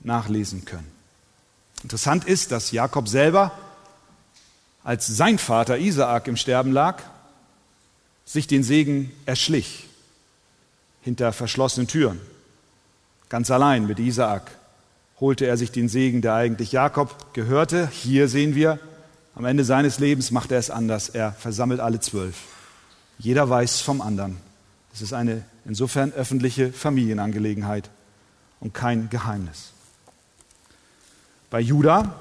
nachlesen 0.00 0.64
können. 0.64 0.90
Interessant 1.82 2.24
ist, 2.24 2.52
dass 2.52 2.70
Jakob 2.70 3.08
selber, 3.08 3.52
als 4.82 5.06
sein 5.06 5.38
Vater 5.38 5.78
Isaak 5.78 6.28
im 6.28 6.36
Sterben 6.36 6.72
lag, 6.72 7.02
sich 8.24 8.46
den 8.46 8.62
Segen 8.62 9.12
erschlich 9.26 9.86
hinter 11.02 11.32
verschlossenen 11.32 11.86
Türen. 11.86 12.20
Ganz 13.28 13.50
allein 13.50 13.86
mit 13.86 13.98
Isaak 13.98 14.50
holte 15.20 15.46
er 15.46 15.56
sich 15.56 15.70
den 15.70 15.88
Segen, 15.88 16.22
der 16.22 16.34
eigentlich 16.34 16.72
Jakob 16.72 17.34
gehörte. 17.34 17.88
Hier 17.90 18.28
sehen 18.28 18.54
wir, 18.54 18.78
am 19.34 19.44
Ende 19.44 19.64
seines 19.64 19.98
Lebens 19.98 20.30
macht 20.30 20.52
er 20.52 20.58
es 20.58 20.70
anders. 20.70 21.08
Er 21.08 21.32
versammelt 21.32 21.80
alle 21.80 22.00
zwölf. 22.00 22.36
Jeder 23.18 23.48
weiß 23.48 23.80
vom 23.80 24.00
anderen. 24.00 24.38
Es 24.92 25.02
ist 25.02 25.12
eine 25.12 25.44
insofern 25.64 26.12
öffentliche 26.12 26.72
Familienangelegenheit 26.72 27.90
und 28.60 28.74
kein 28.74 29.10
Geheimnis. 29.10 29.72
Bei 31.50 31.60
Judah 31.60 32.20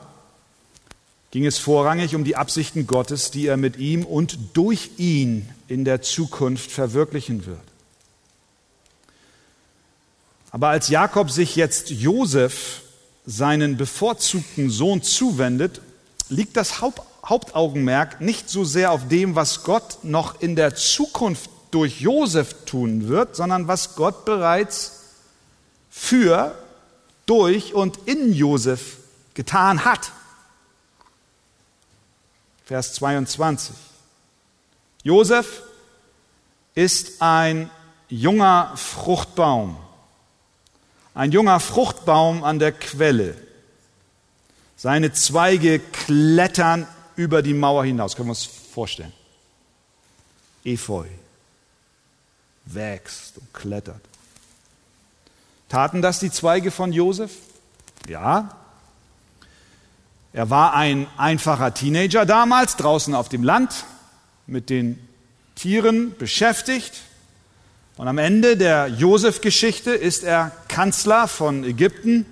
ging 1.32 1.46
es 1.46 1.58
vorrangig 1.58 2.16
um 2.16 2.24
die 2.24 2.36
Absichten 2.36 2.86
Gottes, 2.86 3.32
die 3.32 3.48
er 3.48 3.58
mit 3.58 3.78
ihm 3.78 4.06
und 4.06 4.38
durch 4.54 4.92
ihn 4.98 5.50
in 5.68 5.84
der 5.84 6.02
Zukunft 6.02 6.72
verwirklichen 6.72 7.46
wird. 7.46 7.60
Aber 10.52 10.68
als 10.68 10.90
Jakob 10.90 11.32
sich 11.32 11.56
jetzt 11.56 11.90
Josef, 11.90 12.82
seinen 13.26 13.76
bevorzugten 13.78 14.70
Sohn, 14.70 15.02
zuwendet, 15.02 15.82
liegt 16.30 16.56
das 16.56 16.82
Hauptaugenmerk 16.82 18.22
nicht 18.22 18.50
so 18.50 18.64
sehr 18.64 18.92
auf 18.92 19.08
dem, 19.08 19.34
was 19.34 19.64
Gott 19.64 20.04
noch 20.04 20.40
in 20.42 20.56
der 20.56 20.76
Zukunft 20.76 21.50
durch 21.74 22.02
Josef 22.02 22.66
tun 22.66 23.08
wird, 23.08 23.36
sondern 23.36 23.68
was 23.68 23.96
Gott 23.96 24.26
bereits 24.26 25.02
für, 25.90 26.56
durch 27.26 27.74
und 27.74 27.98
in 28.06 28.34
Josef 28.34 28.98
getan 29.34 29.86
hat. 29.86 30.12
Vers 32.66 32.94
22. 32.94 33.76
Josef 35.04 35.64
ist 36.76 37.22
ein 37.22 37.70
junger 38.10 38.74
Fruchtbaum 38.76 39.78
ein 41.16 41.32
junger 41.32 41.60
Fruchtbaum 41.60 42.44
an 42.44 42.60
der 42.60 42.72
Quelle. 42.72 43.36
Seine 44.76 45.14
Zweige 45.14 45.80
klettern 45.80 46.88
über 47.16 47.42
die 47.42 47.54
Mauer 47.54 47.86
hinaus. 47.86 48.16
Können 48.16 48.30
wir 48.30 48.32
uns 48.32 48.46
vorstellen? 48.46 49.14
Efeu 50.64 51.06
wächst 52.66 53.38
und 53.38 53.54
klettert. 53.54 54.02
Taten 55.70 56.02
das 56.02 56.20
die 56.20 56.32
Zweige 56.32 56.72
von 56.72 56.94
Josef? 56.94 57.32
Ja. 58.08 58.56
Er 60.34 60.50
war 60.50 60.74
ein 60.74 61.08
einfacher 61.18 61.74
Teenager 61.74 62.26
damals, 62.26 62.76
draußen 62.76 63.16
auf 63.16 63.30
dem 63.30 63.44
Land, 63.44 63.86
mit 64.48 64.70
den 64.70 65.00
Tieren 65.56 66.16
beschäftigt, 66.18 67.02
und 67.96 68.08
am 68.08 68.18
Ende 68.18 68.58
der 68.58 68.88
Josef-Geschichte 68.88 69.92
ist 69.92 70.24
er 70.24 70.52
Kanzler 70.68 71.28
von 71.28 71.64
Ägypten, 71.64 72.26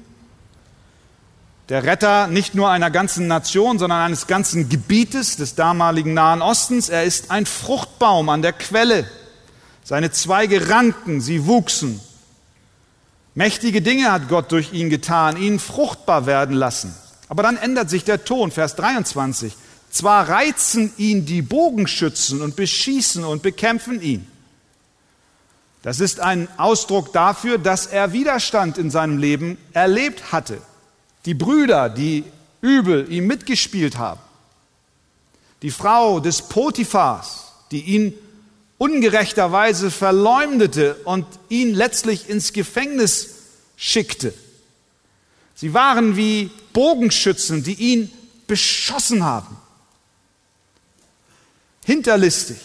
der 1.69 1.83
Retter 1.83 2.27
nicht 2.27 2.55
nur 2.55 2.69
einer 2.69 2.89
ganzen 2.89 3.27
Nation, 3.27 3.77
sondern 3.77 4.01
eines 4.01 4.25
ganzen 4.25 4.69
Gebietes 4.69 5.37
des 5.37 5.55
damaligen 5.55 6.13
Nahen 6.15 6.41
Ostens. 6.41 6.89
Er 6.89 7.03
ist 7.03 7.29
ein 7.29 7.45
Fruchtbaum 7.45 8.27
an 8.29 8.41
der 8.41 8.53
Quelle. 8.53 9.07
Seine 9.91 10.10
Zweige 10.10 10.69
ranken, 10.69 11.19
sie 11.19 11.47
wuchsen. 11.47 11.99
Mächtige 13.36 13.82
Dinge 13.82 14.10
hat 14.10 14.30
Gott 14.30 14.49
durch 14.54 14.71
ihn 14.71 14.89
getan, 14.89 15.36
ihn 15.36 15.60
fruchtbar 15.60 16.25
werden 16.25 16.56
lassen. 16.56 16.95
Aber 17.27 17.43
dann 17.43 17.58
ändert 17.58 17.89
sich 17.89 18.06
der 18.06 18.23
Ton, 18.23 18.51
Vers 18.51 18.77
23. 18.77 19.54
Zwar 19.89 20.30
reizen 20.30 20.93
ihn 20.95 21.25
die 21.25 21.41
Bogenschützen 21.41 22.41
und 22.41 22.56
beschießen 22.56 23.25
und 23.25 23.43
bekämpfen 23.43 24.01
ihn. 24.01 24.25
Das 25.82 25.99
ist 25.99 26.21
ein 26.21 26.47
Ausdruck 26.56 27.12
dafür, 27.12 27.58
dass 27.58 27.86
er 27.86 28.13
Widerstand 28.13 28.77
in 28.77 28.91
seinem 28.91 29.17
Leben 29.17 29.58
erlebt 29.73 30.32
hatte. 30.32 30.62
Die 31.25 31.34
Brüder, 31.34 31.89
die 31.89 32.23
übel 32.62 33.12
ihm 33.12 33.27
mitgespielt 33.27 33.97
haben. 33.97 34.21
die 35.63 35.69
Frau 35.69 36.21
des 36.21 36.43
Potiphars, 36.43 37.51
die 37.71 37.82
ihn 37.82 38.13
ungerechterweise 38.81 39.91
verleumdete 39.91 40.95
und 41.03 41.27
ihn 41.49 41.75
letztlich 41.75 42.27
ins 42.27 42.51
Gefängnis 42.51 43.35
schickte. 43.77 44.33
Sie 45.53 45.75
waren 45.75 46.17
wie 46.17 46.49
Bogenschützen, 46.73 47.61
die 47.61 47.75
ihn 47.75 48.11
beschossen 48.47 49.23
haben. 49.23 49.55
Hinterlistig 51.85 52.57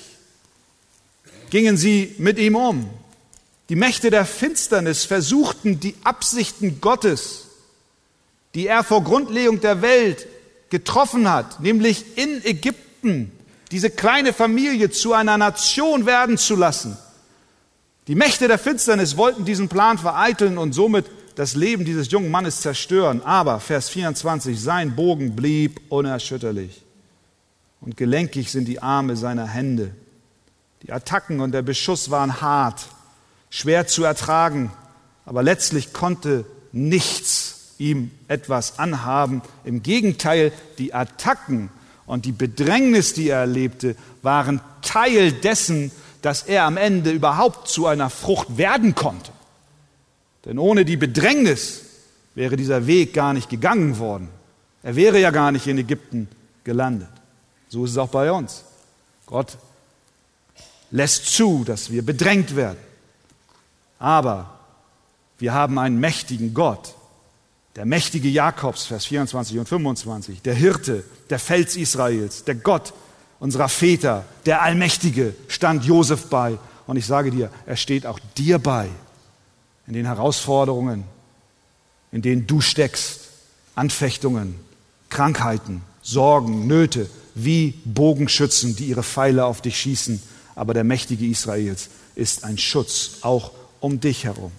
gingen 1.50 1.76
sie 1.76 2.14
mit 2.16 2.38
ihm 2.38 2.56
um. 2.56 2.88
Die 3.68 3.76
Mächte 3.76 4.08
der 4.08 4.24
Finsternis 4.24 5.04
versuchten 5.04 5.80
die 5.80 5.96
Absichten 6.02 6.80
Gottes, 6.80 7.44
die 8.54 8.68
er 8.68 8.84
vor 8.84 9.04
Grundlegung 9.04 9.60
der 9.60 9.82
Welt 9.82 10.26
getroffen 10.70 11.30
hat, 11.30 11.60
nämlich 11.60 12.16
in 12.16 12.42
Ägypten 12.42 13.35
diese 13.76 13.90
kleine 13.90 14.32
Familie 14.32 14.88
zu 14.88 15.12
einer 15.12 15.36
Nation 15.36 16.06
werden 16.06 16.38
zu 16.38 16.56
lassen. 16.56 16.96
Die 18.06 18.14
Mächte 18.14 18.48
der 18.48 18.58
Finsternis 18.58 19.18
wollten 19.18 19.44
diesen 19.44 19.68
Plan 19.68 19.98
vereiteln 19.98 20.56
und 20.56 20.72
somit 20.72 21.04
das 21.34 21.54
Leben 21.54 21.84
dieses 21.84 22.10
jungen 22.10 22.30
Mannes 22.30 22.62
zerstören. 22.62 23.20
Aber, 23.22 23.60
Vers 23.60 23.90
24, 23.90 24.58
sein 24.58 24.96
Bogen 24.96 25.36
blieb 25.36 25.78
unerschütterlich 25.90 26.86
und 27.82 27.98
gelenkig 27.98 28.50
sind 28.50 28.64
die 28.64 28.80
Arme 28.80 29.14
seiner 29.14 29.46
Hände. 29.46 29.90
Die 30.82 30.90
Attacken 30.90 31.40
und 31.40 31.52
der 31.52 31.60
Beschuss 31.60 32.10
waren 32.10 32.40
hart, 32.40 32.86
schwer 33.50 33.86
zu 33.86 34.04
ertragen, 34.04 34.72
aber 35.26 35.42
letztlich 35.42 35.92
konnte 35.92 36.46
nichts 36.72 37.74
ihm 37.76 38.10
etwas 38.26 38.78
anhaben. 38.78 39.42
Im 39.64 39.82
Gegenteil, 39.82 40.50
die 40.78 40.94
Attacken 40.94 41.68
und 42.06 42.24
die 42.24 42.32
Bedrängnis, 42.32 43.14
die 43.14 43.30
er 43.30 43.40
erlebte, 43.40 43.96
waren 44.22 44.60
Teil 44.82 45.32
dessen, 45.32 45.90
dass 46.22 46.44
er 46.44 46.64
am 46.64 46.76
Ende 46.76 47.10
überhaupt 47.10 47.68
zu 47.68 47.86
einer 47.86 48.10
Frucht 48.10 48.56
werden 48.56 48.94
konnte. 48.94 49.32
Denn 50.44 50.58
ohne 50.58 50.84
die 50.84 50.96
Bedrängnis 50.96 51.82
wäre 52.34 52.56
dieser 52.56 52.86
Weg 52.86 53.12
gar 53.12 53.32
nicht 53.32 53.48
gegangen 53.48 53.98
worden. 53.98 54.28
Er 54.82 54.94
wäre 54.94 55.20
ja 55.20 55.30
gar 55.30 55.50
nicht 55.50 55.66
in 55.66 55.78
Ägypten 55.78 56.28
gelandet. 56.62 57.08
So 57.68 57.84
ist 57.84 57.92
es 57.92 57.98
auch 57.98 58.08
bei 58.08 58.30
uns. 58.30 58.64
Gott 59.26 59.58
lässt 60.92 61.26
zu, 61.26 61.64
dass 61.64 61.90
wir 61.90 62.04
bedrängt 62.04 62.54
werden. 62.54 62.78
Aber 63.98 64.58
wir 65.38 65.52
haben 65.52 65.78
einen 65.78 65.98
mächtigen 65.98 66.54
Gott, 66.54 66.94
der 67.76 67.84
mächtige 67.84 68.28
Jakobs, 68.28 68.86
Vers 68.86 69.04
24 69.04 69.58
und 69.58 69.68
25, 69.68 70.42
der 70.42 70.54
Hirte, 70.54 71.04
der 71.28 71.38
Fels 71.38 71.76
Israels, 71.76 72.44
der 72.44 72.54
Gott 72.54 72.94
unserer 73.38 73.68
Väter, 73.68 74.24
der 74.46 74.62
Allmächtige, 74.62 75.34
stand 75.46 75.84
Josef 75.84 76.26
bei. 76.28 76.58
Und 76.86 76.96
ich 76.96 77.06
sage 77.06 77.30
dir, 77.30 77.50
er 77.66 77.76
steht 77.76 78.06
auch 78.06 78.18
dir 78.36 78.58
bei 78.58 78.88
in 79.86 79.92
den 79.92 80.06
Herausforderungen, 80.06 81.04
in 82.12 82.22
denen 82.22 82.46
du 82.46 82.62
steckst, 82.62 83.20
Anfechtungen, 83.74 84.54
Krankheiten, 85.10 85.82
Sorgen, 86.00 86.66
Nöte, 86.66 87.10
wie 87.34 87.74
Bogenschützen, 87.84 88.74
die 88.74 88.86
ihre 88.86 89.02
Pfeile 89.02 89.44
auf 89.44 89.60
dich 89.60 89.78
schießen. 89.78 90.22
Aber 90.54 90.72
der 90.72 90.84
mächtige 90.84 91.26
Israels 91.26 91.90
ist 92.14 92.44
ein 92.44 92.56
Schutz 92.56 93.18
auch 93.20 93.50
um 93.80 94.00
dich 94.00 94.24
herum. 94.24 94.52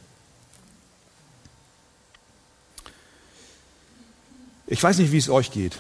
Ich 4.68 4.84
weiß 4.84 4.98
nicht, 4.98 5.12
wie 5.12 5.18
es 5.18 5.30
euch 5.30 5.52
geht, 5.52 5.78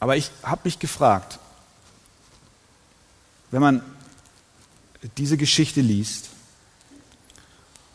aber 0.00 0.16
ich 0.16 0.30
habe 0.42 0.62
mich 0.64 0.78
gefragt, 0.78 1.38
wenn 3.50 3.60
man 3.60 3.82
diese 5.16 5.36
Geschichte 5.36 5.80
liest, 5.80 6.30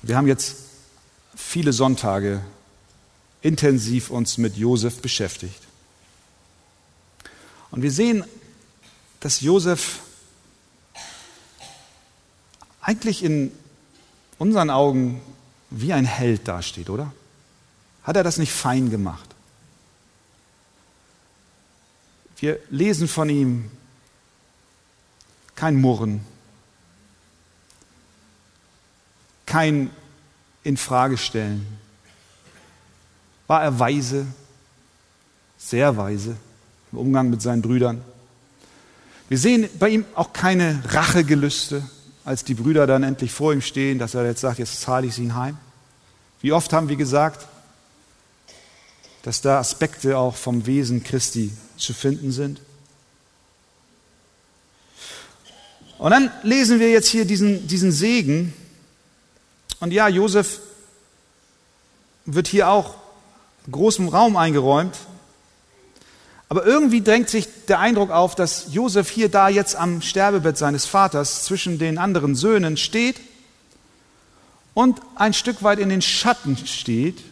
wir 0.02 0.18
haben 0.18 0.28
jetzt 0.28 0.58
viele 1.36 1.74
Sonntage 1.74 2.42
intensiv 3.42 4.10
uns 4.10 4.38
mit 4.38 4.56
Josef 4.56 5.02
beschäftigt. 5.02 5.62
Und 7.72 7.82
wir 7.82 7.92
sehen, 7.92 8.24
dass 9.20 9.42
Josef 9.42 10.00
eigentlich 12.82 13.24
in 13.24 13.52
unseren 14.38 14.70
Augen 14.70 15.22
wie 15.70 15.94
ein 15.94 16.06
Held 16.06 16.48
dasteht, 16.48 16.90
oder? 16.90 17.12
Hat 18.04 18.16
er 18.16 18.24
das 18.24 18.38
nicht 18.38 18.52
fein 18.52 18.90
gemacht? 18.90 19.30
Wir 22.38 22.60
lesen 22.70 23.08
von 23.08 23.30
ihm 23.30 23.72
kein 25.56 25.80
Murren, 25.80 26.26
kein 29.46 29.90
Infragestellen. 30.64 31.66
War 33.48 33.64
er 33.64 33.80
weise, 33.80 34.26
sehr 35.58 35.96
weise 35.96 36.36
im 36.92 36.98
Umgang 36.98 37.30
mit 37.30 37.42
seinen 37.42 37.62
Brüdern? 37.62 38.04
Wir 39.30 39.38
sehen 39.38 39.70
bei 39.80 39.90
ihm 39.90 40.06
auch 40.16 40.34
keine 40.34 40.84
Rachegelüste, 40.90 41.82
als 42.26 42.44
die 42.44 42.56
Brüder 42.56 42.88
dann 42.88 43.04
endlich 43.04 43.32
vor 43.32 43.54
ihm 43.54 43.62
stehen, 43.62 44.00
dass 44.00 44.16
er 44.16 44.26
jetzt 44.26 44.42
sagt, 44.42 44.60
jetzt 44.60 44.82
zahle 44.82 45.08
ich 45.08 45.16
sie 45.16 45.32
heim. 45.32 45.58
Wie 46.42 46.52
oft 46.52 46.74
haben 46.74 46.90
wir 46.90 46.98
gesagt, 46.98 47.48
dass 49.24 49.42
da 49.42 49.58
Aspekte 49.60 50.18
auch 50.18 50.36
vom 50.36 50.66
Wesen 50.66 51.04
Christi 51.04 51.52
zu 51.78 51.94
finden 51.94 52.32
sind. 52.32 52.60
Und 55.98 56.12
dann 56.12 56.30
lesen 56.44 56.80
wir 56.80 56.92
jetzt 56.92 57.08
hier 57.08 57.26
diesen, 57.26 57.66
diesen 57.66 57.94
Segen. 57.94 58.54
Und 59.80 59.92
ja, 59.92 60.10
Josef 60.10 60.60
wird 62.26 62.48
hier 62.48 62.68
auch 62.68 62.96
großem 63.72 64.10
Raum 64.10 64.36
eingeräumt. 64.36 64.98
Aber 66.50 66.66
irgendwie 66.66 67.02
drängt 67.02 67.30
sich 67.30 67.48
der 67.70 67.80
Eindruck 67.80 68.12
auf, 68.12 68.36
dass 68.36 68.74
Josef 68.74 69.10
hier 69.10 69.30
da 69.30 69.48
jetzt 69.48 69.78
am 69.78 70.02
Sterbebett 70.02 70.58
seines 70.58 70.86
Vaters 70.86 71.46
zwischen 71.46 71.80
den 71.80 71.98
anderen 71.98 72.36
Söhnen 72.36 72.76
steht 72.76 73.22
und 74.74 75.00
ein 75.16 75.34
Stück 75.34 75.64
weit 75.64 75.80
in 75.80 75.88
den 75.88 76.02
Schatten 76.02 76.58
steht 76.58 77.24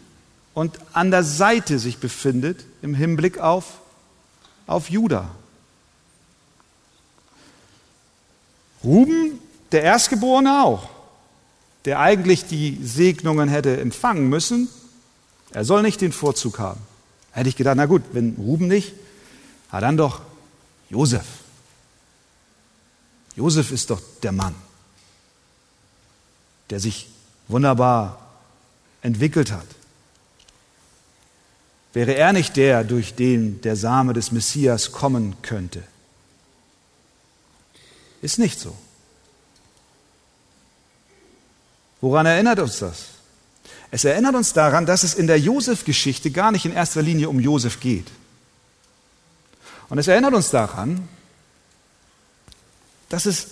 und 0.54 0.80
an 0.94 1.12
der 1.12 1.24
Seite 1.24 1.80
sich 1.80 1.98
befindet 1.98 2.66
im 2.82 2.94
Hinblick 2.94 3.40
auf, 3.40 3.80
auf 4.68 4.90
Juda. 4.90 5.30
Ruben, 8.84 9.40
der 9.72 9.84
Erstgeborene 9.84 10.64
auch, 10.64 10.90
der 11.86 12.00
eigentlich 12.00 12.46
die 12.46 12.80
Segnungen 12.84 13.48
hätte 13.48 13.80
empfangen 13.80 14.28
müssen, 14.28 14.68
er 15.52 15.66
soll 15.66 15.82
nicht 15.82 16.02
den 16.02 16.12
Vorzug 16.12 16.60
haben. 16.60 16.82
Hätte 17.32 17.50
ich 17.50 17.56
gedacht, 17.56 17.78
na 17.78 17.86
gut, 17.86 18.02
wenn 18.14 18.36
Ruben 18.36 18.68
nicht, 18.68 18.94
na 19.72 19.80
dann 19.80 19.98
doch 19.98 20.22
Josef. 20.90 21.26
Josef 23.36 23.72
ist 23.72 23.90
doch 23.90 24.02
der 24.24 24.32
Mann, 24.32 24.56
der 26.70 26.80
sich 26.80 27.10
wunderbar 27.48 28.20
entwickelt 29.02 29.52
hat. 29.52 29.68
Wäre 31.94 32.16
er 32.16 32.32
nicht 32.34 32.56
der, 32.56 32.84
durch 32.84 33.16
den 33.16 33.62
der 33.62 33.76
Same 33.76 34.14
des 34.14 34.32
Messias 34.32 34.92
kommen 34.92 35.36
könnte? 35.42 35.84
Ist 38.22 38.40
nicht 38.40 38.60
so. 38.60 38.76
Woran 42.00 42.26
erinnert 42.26 42.60
uns 42.60 42.80
das? 42.80 43.06
Es 43.92 44.06
erinnert 44.06 44.36
uns 44.36 44.54
daran, 44.54 44.86
dass 44.86 45.04
es 45.04 45.14
in 45.14 45.28
der 45.28 45.40
Josef-Geschichte 45.40 46.32
gar 46.32 46.52
nicht 46.52 46.66
in 46.66 46.72
erster 46.72 47.02
Linie 47.02 47.30
um 47.30 47.40
Josef 47.40 47.80
geht. 47.80 48.08
Und 49.90 49.98
es 49.98 50.08
erinnert 50.08 50.34
uns 50.34 50.50
daran, 50.50 51.10
dass 53.10 53.26
es 53.26 53.48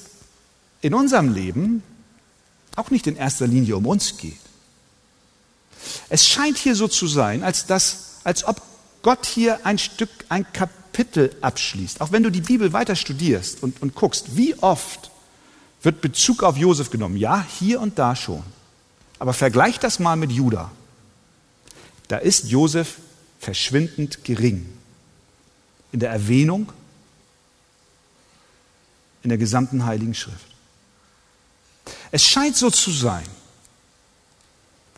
in 0.82 0.94
unserem 0.94 1.34
Leben 1.34 1.84
auch 2.78 2.90
nicht 2.90 3.08
in 3.08 3.18
erster 3.18 3.46
Linie 3.46 3.76
um 3.76 3.86
uns 3.86 4.16
geht. 4.18 4.40
Es 6.08 6.26
scheint 6.26 6.58
hier 6.58 6.76
so 6.76 6.88
zu 6.88 7.08
sein, 7.08 7.44
als 7.44 7.66
dass 7.66 8.09
als 8.24 8.44
ob 8.44 8.62
Gott 9.02 9.26
hier 9.26 9.66
ein 9.66 9.78
Stück, 9.78 10.10
ein 10.30 10.46
Kapitel 10.54 11.36
abschließt. 11.42 12.02
Auch 12.02 12.12
wenn 12.12 12.24
du 12.24 12.30
die 12.30 12.42
Bibel 12.42 12.74
weiter 12.74 12.96
studierst 12.96 13.64
und, 13.64 13.82
und 13.82 13.96
guckst, 13.96 14.36
wie 14.36 14.56
oft 14.56 15.12
wird 15.82 16.02
Bezug 16.02 16.44
auf 16.44 16.58
Josef 16.58 16.90
genommen? 16.90 17.18
Ja, 17.18 17.46
hier 17.60 17.80
und 17.80 17.98
da 17.98 18.16
schon. 18.16 18.44
Aber 19.18 19.34
vergleich 19.34 19.80
das 19.80 20.00
mal 20.00 20.16
mit 20.16 20.32
Judah. 20.32 20.72
Da 22.08 22.18
ist 22.18 22.50
Josef 22.50 22.98
verschwindend 23.40 24.24
gering. 24.24 24.68
In 25.92 26.00
der 26.00 26.12
Erwähnung, 26.12 26.72
in 29.24 29.30
der 29.30 29.38
gesamten 29.38 29.86
Heiligen 29.86 30.14
Schrift. 30.14 30.48
Es 32.12 32.24
scheint 32.24 32.56
so 32.56 32.70
zu 32.70 32.92
sein. 32.92 33.26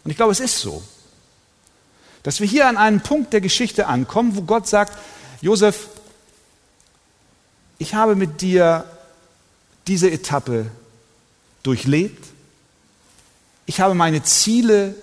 Und 0.03 0.11
ich 0.11 0.17
glaube, 0.17 0.31
es 0.31 0.39
ist 0.39 0.57
so. 0.57 0.83
Dass 2.23 2.39
wir 2.39 2.47
hier 2.47 2.67
an 2.67 2.77
einem 2.77 3.01
Punkt 3.01 3.33
der 3.33 3.41
Geschichte 3.41 3.87
ankommen, 3.87 4.35
wo 4.35 4.43
Gott 4.43 4.67
sagt, 4.67 4.97
Josef, 5.41 5.87
ich 7.79 7.95
habe 7.95 8.15
mit 8.15 8.41
dir 8.41 8.85
diese 9.87 10.11
Etappe 10.11 10.69
durchlebt. 11.63 12.27
Ich 13.65 13.79
habe 13.79 13.95
meine 13.95 14.21
Ziele 14.23 14.95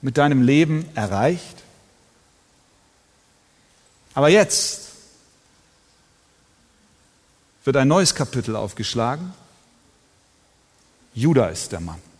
mit 0.00 0.16
deinem 0.16 0.42
Leben 0.42 0.88
erreicht. 0.94 1.56
Aber 4.14 4.28
jetzt 4.28 4.90
wird 7.64 7.76
ein 7.76 7.88
neues 7.88 8.14
Kapitel 8.14 8.56
aufgeschlagen. 8.56 9.32
Judah 11.14 11.48
ist 11.48 11.72
der 11.72 11.80
Mann. 11.80 12.11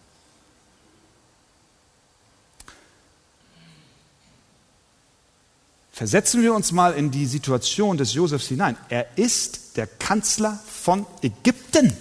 Versetzen 5.93 6.41
wir 6.41 6.55
uns 6.55 6.73
mal 6.73 6.95
in 6.95 7.11
die 7.11 7.27
Situation 7.27 7.99
des 7.99 8.15
Josefs 8.15 8.49
hinein. 8.49 8.79
Er 8.89 9.19
ist 9.19 9.77
der 9.77 9.87
Kanzler 9.87 10.59
von 10.67 11.07
Ägypten. 11.21 11.95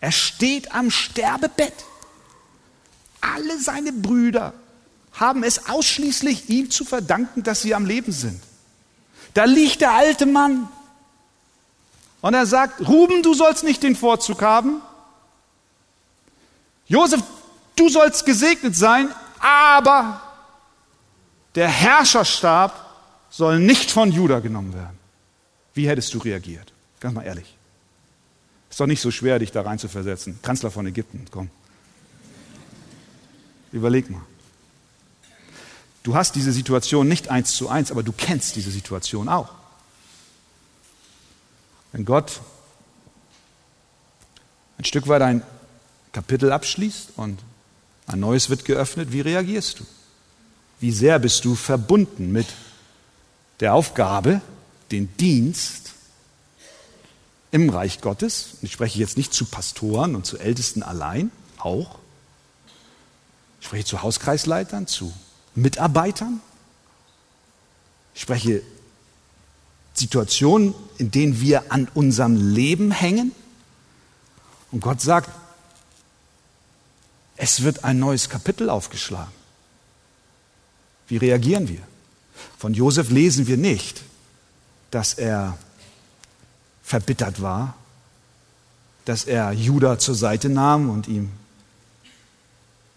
Er 0.00 0.12
steht 0.12 0.72
am 0.74 0.90
Sterbebett. 0.90 1.72
Alle 3.22 3.58
seine 3.58 3.92
Brüder 3.92 4.52
haben 5.12 5.42
es 5.42 5.68
ausschließlich 5.68 6.50
ihm 6.50 6.70
zu 6.70 6.84
verdanken, 6.84 7.42
dass 7.42 7.62
sie 7.62 7.74
am 7.74 7.86
Leben 7.86 8.12
sind. 8.12 8.42
Da 9.32 9.44
liegt 9.44 9.80
der 9.80 9.92
alte 9.92 10.26
Mann 10.26 10.68
und 12.20 12.34
er 12.34 12.46
sagt, 12.46 12.86
Ruben, 12.86 13.22
du 13.22 13.32
sollst 13.32 13.64
nicht 13.64 13.82
den 13.82 13.96
Vorzug 13.96 14.42
haben. 14.42 14.82
Josef, 16.86 17.22
du 17.76 17.88
sollst 17.88 18.26
gesegnet 18.26 18.76
sein, 18.76 19.08
aber 19.40 20.20
der 21.54 21.68
Herrscherstab 21.68 22.84
soll 23.30 23.58
nicht 23.58 23.90
von 23.90 24.12
Juda 24.12 24.40
genommen 24.40 24.74
werden. 24.74 24.98
Wie 25.74 25.88
hättest 25.88 26.14
du 26.14 26.18
reagiert? 26.18 26.72
Ganz 27.00 27.14
mal 27.14 27.22
ehrlich. 27.22 27.56
Ist 28.70 28.80
doch 28.80 28.86
nicht 28.86 29.00
so 29.00 29.10
schwer, 29.10 29.38
dich 29.38 29.52
da 29.52 29.62
rein 29.62 29.78
zu 29.78 29.88
versetzen. 29.88 30.38
Kanzler 30.42 30.70
von 30.70 30.86
Ägypten, 30.86 31.26
komm. 31.30 31.50
Überleg 33.72 34.10
mal. 34.10 34.22
Du 36.04 36.14
hast 36.14 36.34
diese 36.34 36.52
Situation 36.52 37.08
nicht 37.08 37.28
eins 37.30 37.54
zu 37.56 37.68
eins, 37.68 37.90
aber 37.90 38.02
du 38.02 38.12
kennst 38.12 38.56
diese 38.56 38.70
Situation 38.70 39.28
auch. 39.28 39.52
Wenn 41.92 42.04
Gott 42.04 42.40
ein 44.78 44.84
Stück 44.84 45.08
weit 45.08 45.22
ein 45.22 45.42
Kapitel 46.12 46.52
abschließt 46.52 47.12
und 47.16 47.40
ein 48.06 48.20
neues 48.20 48.50
wird 48.50 48.64
geöffnet, 48.64 49.12
wie 49.12 49.20
reagierst 49.20 49.80
du? 49.80 49.86
Wie 50.80 50.92
sehr 50.92 51.18
bist 51.18 51.44
du 51.44 51.54
verbunden 51.54 52.32
mit 52.32 52.46
der 53.60 53.74
Aufgabe, 53.74 54.40
den 54.90 55.16
Dienst 55.16 55.92
im 57.50 57.70
Reich 57.70 58.00
Gottes? 58.00 58.56
Ich 58.62 58.72
spreche 58.72 58.98
jetzt 58.98 59.16
nicht 59.16 59.32
zu 59.32 59.46
Pastoren 59.46 60.14
und 60.14 60.26
zu 60.26 60.38
Ältesten 60.38 60.82
allein, 60.82 61.30
auch. 61.58 61.98
Ich 63.60 63.66
spreche 63.66 63.84
zu 63.84 64.02
Hauskreisleitern, 64.02 64.86
zu 64.86 65.12
Mitarbeitern. 65.54 66.40
Ich 68.14 68.22
spreche 68.22 68.62
Situationen, 69.94 70.74
in 70.98 71.10
denen 71.10 71.40
wir 71.40 71.72
an 71.72 71.88
unserem 71.94 72.52
Leben 72.52 72.90
hängen. 72.90 73.32
Und 74.70 74.80
Gott 74.80 75.00
sagt, 75.00 75.30
es 77.36 77.62
wird 77.62 77.84
ein 77.84 77.98
neues 77.98 78.28
Kapitel 78.28 78.68
aufgeschlagen. 78.68 79.32
Wie 81.14 81.18
reagieren 81.18 81.68
wir? 81.68 81.78
Von 82.58 82.74
Josef 82.74 83.08
lesen 83.08 83.46
wir 83.46 83.56
nicht, 83.56 84.02
dass 84.90 85.14
er 85.14 85.56
verbittert 86.82 87.40
war, 87.40 87.76
dass 89.04 89.22
er 89.22 89.52
Judah 89.52 90.00
zur 90.00 90.16
Seite 90.16 90.48
nahm 90.48 90.90
und 90.90 91.06
ihm 91.06 91.30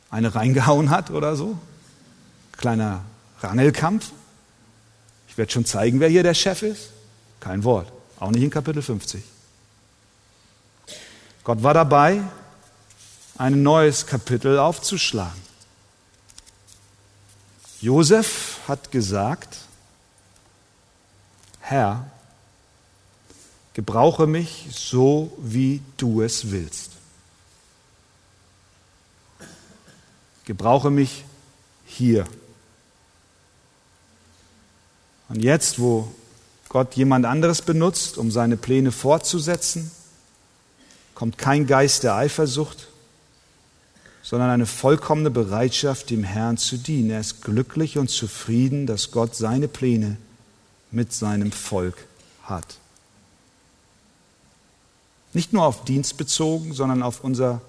eine 0.10 0.34
reingehauen 0.34 0.90
hat 0.90 1.12
oder 1.12 1.36
so. 1.36 1.60
Kleiner 2.54 3.04
Rangelkampf. 3.42 4.10
Ich 5.28 5.38
werde 5.38 5.52
schon 5.52 5.66
zeigen, 5.66 6.00
wer 6.00 6.10
hier 6.10 6.24
der 6.24 6.34
Chef 6.34 6.64
ist. 6.64 6.90
Kein 7.40 7.64
Wort. 7.64 7.92
Auch 8.20 8.32
nicht 8.32 8.42
in 8.42 8.50
Kapitel 8.50 8.82
50. 8.82 9.24
Gott 11.44 11.62
war 11.62 11.76
dabei, 11.76 12.24
ein 13.38 13.62
neues 13.62 14.08
Kapitel 14.08 14.58
aufzuschlagen. 14.58 15.47
Josef 17.82 18.60
hat 18.68 18.92
gesagt, 18.92 19.58
Herr, 21.60 22.10
gebrauche 23.74 24.26
mich 24.26 24.68
so, 24.72 25.32
wie 25.38 25.82
du 25.98 26.22
es 26.22 26.50
willst. 26.50 26.92
Gebrauche 30.46 30.90
mich 30.90 31.26
hier. 31.86 32.26
Und 35.30 35.42
jetzt, 35.42 35.80
wo 35.80 36.12
Gott 36.70 36.96
jemand 36.96 37.26
anderes 37.26 37.62
benutzt, 37.62 38.18
um 38.18 38.32
seine 38.32 38.58
Pläne 38.58 38.92
fortzusetzen, 38.92 39.92
kommt 41.14 41.38
kein 41.38 41.68
Geist 41.68 42.04
der 42.04 42.16
Eifersucht, 42.16 42.88
sondern 44.30 44.50
eine 44.50 44.66
vollkommene 44.66 45.32
Bereitschaft, 45.32 46.10
dem 46.10 46.26
Herrn 46.26 46.58
zu 46.58 46.76
dienen. 46.76 47.12
Er 47.12 47.22
ist 47.22 47.44
glücklich 47.44 47.98
und 47.98 48.10
zufrieden, 48.10 48.86
dass 48.86 49.12
Gott 49.12 49.38
seine 49.38 49.70
Pläne 49.70 50.18
mit 50.92 51.14
seinem 51.14 51.54
Volk 51.54 51.96
hat. 52.44 52.76
Nicht 55.32 55.54
nur 55.54 55.64
auf 55.64 55.86
Dienst 55.86 56.18
bezogen, 56.18 56.74
sondern 56.74 57.04
auf 57.04 57.24
unser 57.24 57.62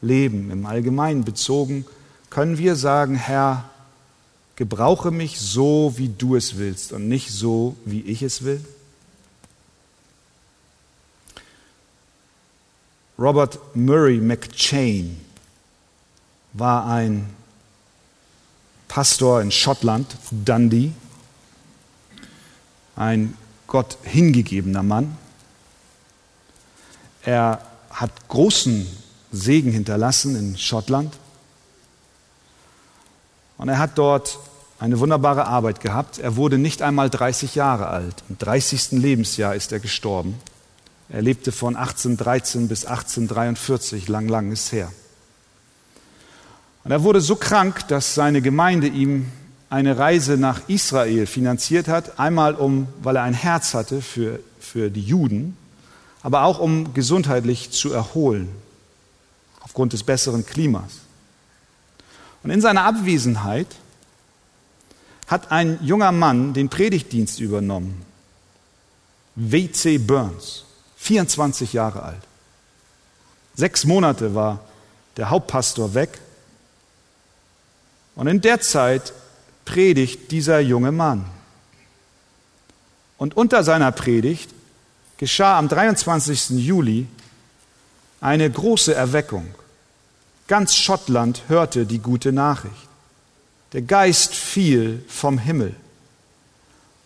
Leben 0.00 0.50
im 0.50 0.64
Allgemeinen 0.64 1.24
bezogen, 1.24 1.84
können 2.30 2.56
wir 2.56 2.74
sagen, 2.74 3.14
Herr, 3.14 3.68
gebrauche 4.56 5.10
mich 5.10 5.38
so, 5.38 5.92
wie 5.98 6.08
du 6.08 6.36
es 6.36 6.56
willst 6.56 6.94
und 6.94 7.06
nicht 7.06 7.30
so, 7.32 7.76
wie 7.84 8.00
ich 8.00 8.22
es 8.22 8.44
will? 8.44 8.64
Robert 13.18 13.58
Murray 13.76 14.22
McChain 14.22 15.20
war 16.52 16.86
ein 16.86 17.28
Pastor 18.88 19.40
in 19.40 19.50
Schottland, 19.50 20.16
Dundee, 20.30 20.92
ein 22.94 23.36
Gott 23.66 23.96
hingegebener 24.02 24.82
Mann. 24.82 25.16
Er 27.22 27.62
hat 27.90 28.28
großen 28.28 28.86
Segen 29.30 29.72
hinterlassen 29.72 30.36
in 30.36 30.58
Schottland 30.58 31.14
und 33.56 33.68
er 33.68 33.78
hat 33.78 33.96
dort 33.96 34.38
eine 34.78 34.98
wunderbare 34.98 35.46
Arbeit 35.46 35.80
gehabt. 35.80 36.18
Er 36.18 36.36
wurde 36.36 36.58
nicht 36.58 36.82
einmal 36.82 37.08
30 37.08 37.54
Jahre 37.54 37.86
alt. 37.86 38.24
Im 38.28 38.36
30. 38.36 38.92
Lebensjahr 38.92 39.54
ist 39.54 39.72
er 39.72 39.78
gestorben. 39.78 40.34
Er 41.08 41.22
lebte 41.22 41.52
von 41.52 41.76
1813 41.76 42.68
bis 42.68 42.84
1843, 42.84 44.08
lang, 44.08 44.28
lang 44.28 44.50
ist 44.50 44.72
her. 44.72 44.90
Und 46.84 46.90
er 46.90 47.02
wurde 47.02 47.20
so 47.20 47.36
krank, 47.36 47.86
dass 47.88 48.14
seine 48.14 48.42
Gemeinde 48.42 48.88
ihm 48.88 49.30
eine 49.70 49.98
Reise 49.98 50.36
nach 50.36 50.68
Israel 50.68 51.26
finanziert 51.26 51.88
hat, 51.88 52.18
einmal 52.18 52.54
um, 52.54 52.88
weil 53.02 53.16
er 53.16 53.22
ein 53.22 53.34
Herz 53.34 53.74
hatte 53.74 54.02
für, 54.02 54.40
für 54.60 54.90
die 54.90 55.02
Juden, 55.02 55.56
aber 56.22 56.42
auch 56.42 56.58
um 56.58 56.92
gesundheitlich 56.92 57.70
zu 57.70 57.92
erholen, 57.92 58.48
aufgrund 59.60 59.92
des 59.92 60.02
besseren 60.02 60.44
Klimas. 60.44 61.00
Und 62.42 62.50
in 62.50 62.60
seiner 62.60 62.84
Abwesenheit 62.84 63.68
hat 65.28 65.52
ein 65.52 65.78
junger 65.82 66.12
Mann 66.12 66.52
den 66.52 66.68
Predigtdienst 66.68 67.40
übernommen. 67.40 68.04
W.C. 69.36 69.98
Burns, 69.98 70.64
24 70.96 71.72
Jahre 71.72 72.02
alt. 72.02 72.22
Sechs 73.54 73.84
Monate 73.84 74.34
war 74.34 74.60
der 75.16 75.30
Hauptpastor 75.30 75.94
weg 75.94 76.20
und 78.14 78.26
in 78.26 78.40
der 78.40 78.60
Zeit 78.60 79.12
predigt 79.64 80.30
dieser 80.30 80.60
junge 80.60 80.92
Mann. 80.92 81.24
Und 83.16 83.36
unter 83.36 83.62
seiner 83.62 83.92
Predigt 83.92 84.50
geschah 85.16 85.58
am 85.58 85.68
23. 85.68 86.50
Juli 86.50 87.06
eine 88.20 88.50
große 88.50 88.94
Erweckung. 88.94 89.46
Ganz 90.48 90.74
Schottland 90.74 91.42
hörte 91.48 91.86
die 91.86 92.00
gute 92.00 92.32
Nachricht. 92.32 92.88
Der 93.72 93.82
Geist 93.82 94.34
fiel 94.34 95.04
vom 95.08 95.38
Himmel 95.38 95.74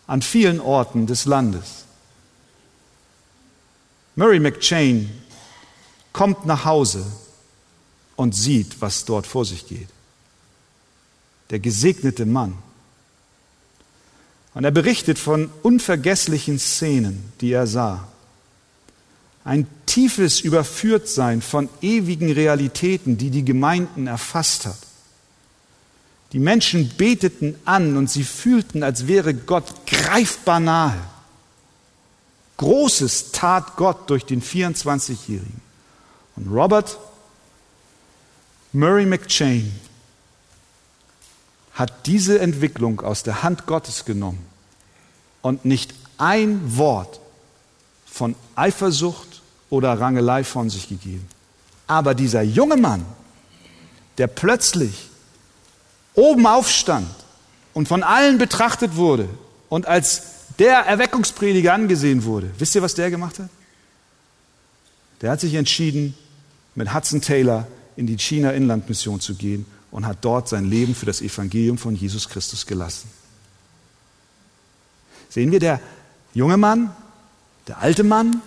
an 0.05 0.21
vielen 0.21 0.59
Orten 0.59 1.05
des 1.05 1.25
Landes. 1.25 1.85
Murray 4.15 4.39
McChain 4.39 5.09
kommt 6.11 6.45
nach 6.45 6.65
Hause 6.65 7.05
und 8.15 8.33
sieht, 8.33 8.81
was 8.81 9.05
dort 9.05 9.27
vor 9.27 9.45
sich 9.45 9.67
geht 9.67 9.89
der 11.49 11.59
gesegnete 11.59 12.25
Mann. 12.25 12.57
Und 14.53 14.63
er 14.63 14.71
berichtet 14.71 15.19
von 15.19 15.49
unvergesslichen 15.61 16.59
Szenen, 16.59 17.31
die 17.41 17.51
er 17.51 17.67
sah. 17.67 18.07
Ein 19.43 19.67
tiefes 19.85 20.41
Überführtsein 20.41 21.41
von 21.41 21.69
ewigen 21.81 22.31
Realitäten, 22.31 23.17
die 23.17 23.29
die 23.29 23.45
Gemeinden 23.45 24.07
erfasst 24.07 24.65
hat. 24.65 24.79
Die 26.33 26.39
Menschen 26.39 26.91
beteten 26.97 27.55
an 27.63 27.95
und 27.95 28.09
sie 28.09 28.23
fühlten, 28.23 28.83
als 28.83 29.07
wäre 29.07 29.33
Gott 29.33 29.85
greifbar 29.85 30.59
nahe. 30.59 30.99
Großes 32.57 33.31
tat 33.31 33.75
Gott 33.77 34.09
durch 34.09 34.25
den 34.25 34.41
24-Jährigen. 34.41 35.61
Und 36.35 36.51
Robert 36.51 36.97
Murray 38.73 39.05
McChain 39.05 39.71
hat 41.77 42.07
diese 42.07 42.39
Entwicklung 42.39 43.01
aus 43.01 43.21
der 43.21 43.43
Hand 43.43 43.67
Gottes 43.67 44.03
genommen 44.03 44.43
und 45.43 45.63
nicht 45.63 45.93
ein 46.17 46.59
Wort 46.75 47.19
von 48.07 48.33
Eifersucht 48.55 49.43
oder 49.69 49.93
Rangelei 49.99 50.43
von 50.43 50.71
sich 50.71 50.89
gegeben. 50.89 51.27
Aber 51.85 52.15
dieser 52.15 52.41
junge 52.41 52.77
Mann, 52.77 53.05
der 54.17 54.25
plötzlich 54.25 55.07
oben 56.15 56.47
aufstand 56.47 57.07
und 57.75 57.87
von 57.87 58.01
allen 58.01 58.39
betrachtet 58.39 58.95
wurde 58.95 59.29
und 59.69 59.85
als 59.85 60.23
der 60.57 60.79
Erweckungsprediger 60.79 61.75
angesehen 61.75 62.23
wurde, 62.23 62.49
wisst 62.57 62.73
ihr, 62.73 62.81
was 62.81 62.95
der 62.95 63.11
gemacht 63.11 63.37
hat? 63.37 63.49
Der 65.21 65.29
hat 65.29 65.41
sich 65.41 65.53
entschieden, 65.53 66.15
mit 66.73 66.91
Hudson 66.91 67.21
Taylor 67.21 67.67
in 67.95 68.07
die 68.07 68.17
China-Inlandmission 68.17 69.19
zu 69.19 69.35
gehen 69.35 69.67
und 69.91 70.05
hat 70.05 70.17
dort 70.21 70.49
sein 70.49 70.65
Leben 70.65 70.95
für 70.95 71.05
das 71.05 71.21
Evangelium 71.21 71.77
von 71.77 71.95
Jesus 71.95 72.27
Christus 72.29 72.65
gelassen. 72.65 73.09
Sehen 75.29 75.51
wir 75.51 75.59
der 75.59 75.79
junge 76.33 76.57
Mann, 76.57 76.95
der 77.67 77.79
alte 77.79 78.03
Mann, 78.03 78.41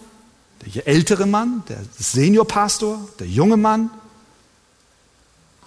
der 0.74 0.86
ältere 0.86 1.26
Mann, 1.26 1.62
der 1.68 1.78
Seniorpastor, 1.98 3.08
der 3.18 3.26
junge 3.26 3.56
Mann. 3.56 3.90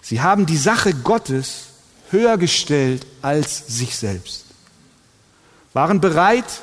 Sie 0.01 0.21
haben 0.21 0.45
die 0.45 0.57
Sache 0.57 0.93
Gottes 0.93 1.67
höher 2.09 2.37
gestellt 2.37 3.05
als 3.21 3.67
sich 3.67 3.95
selbst. 3.97 4.45
Waren 5.73 5.99
bereit, 5.99 6.61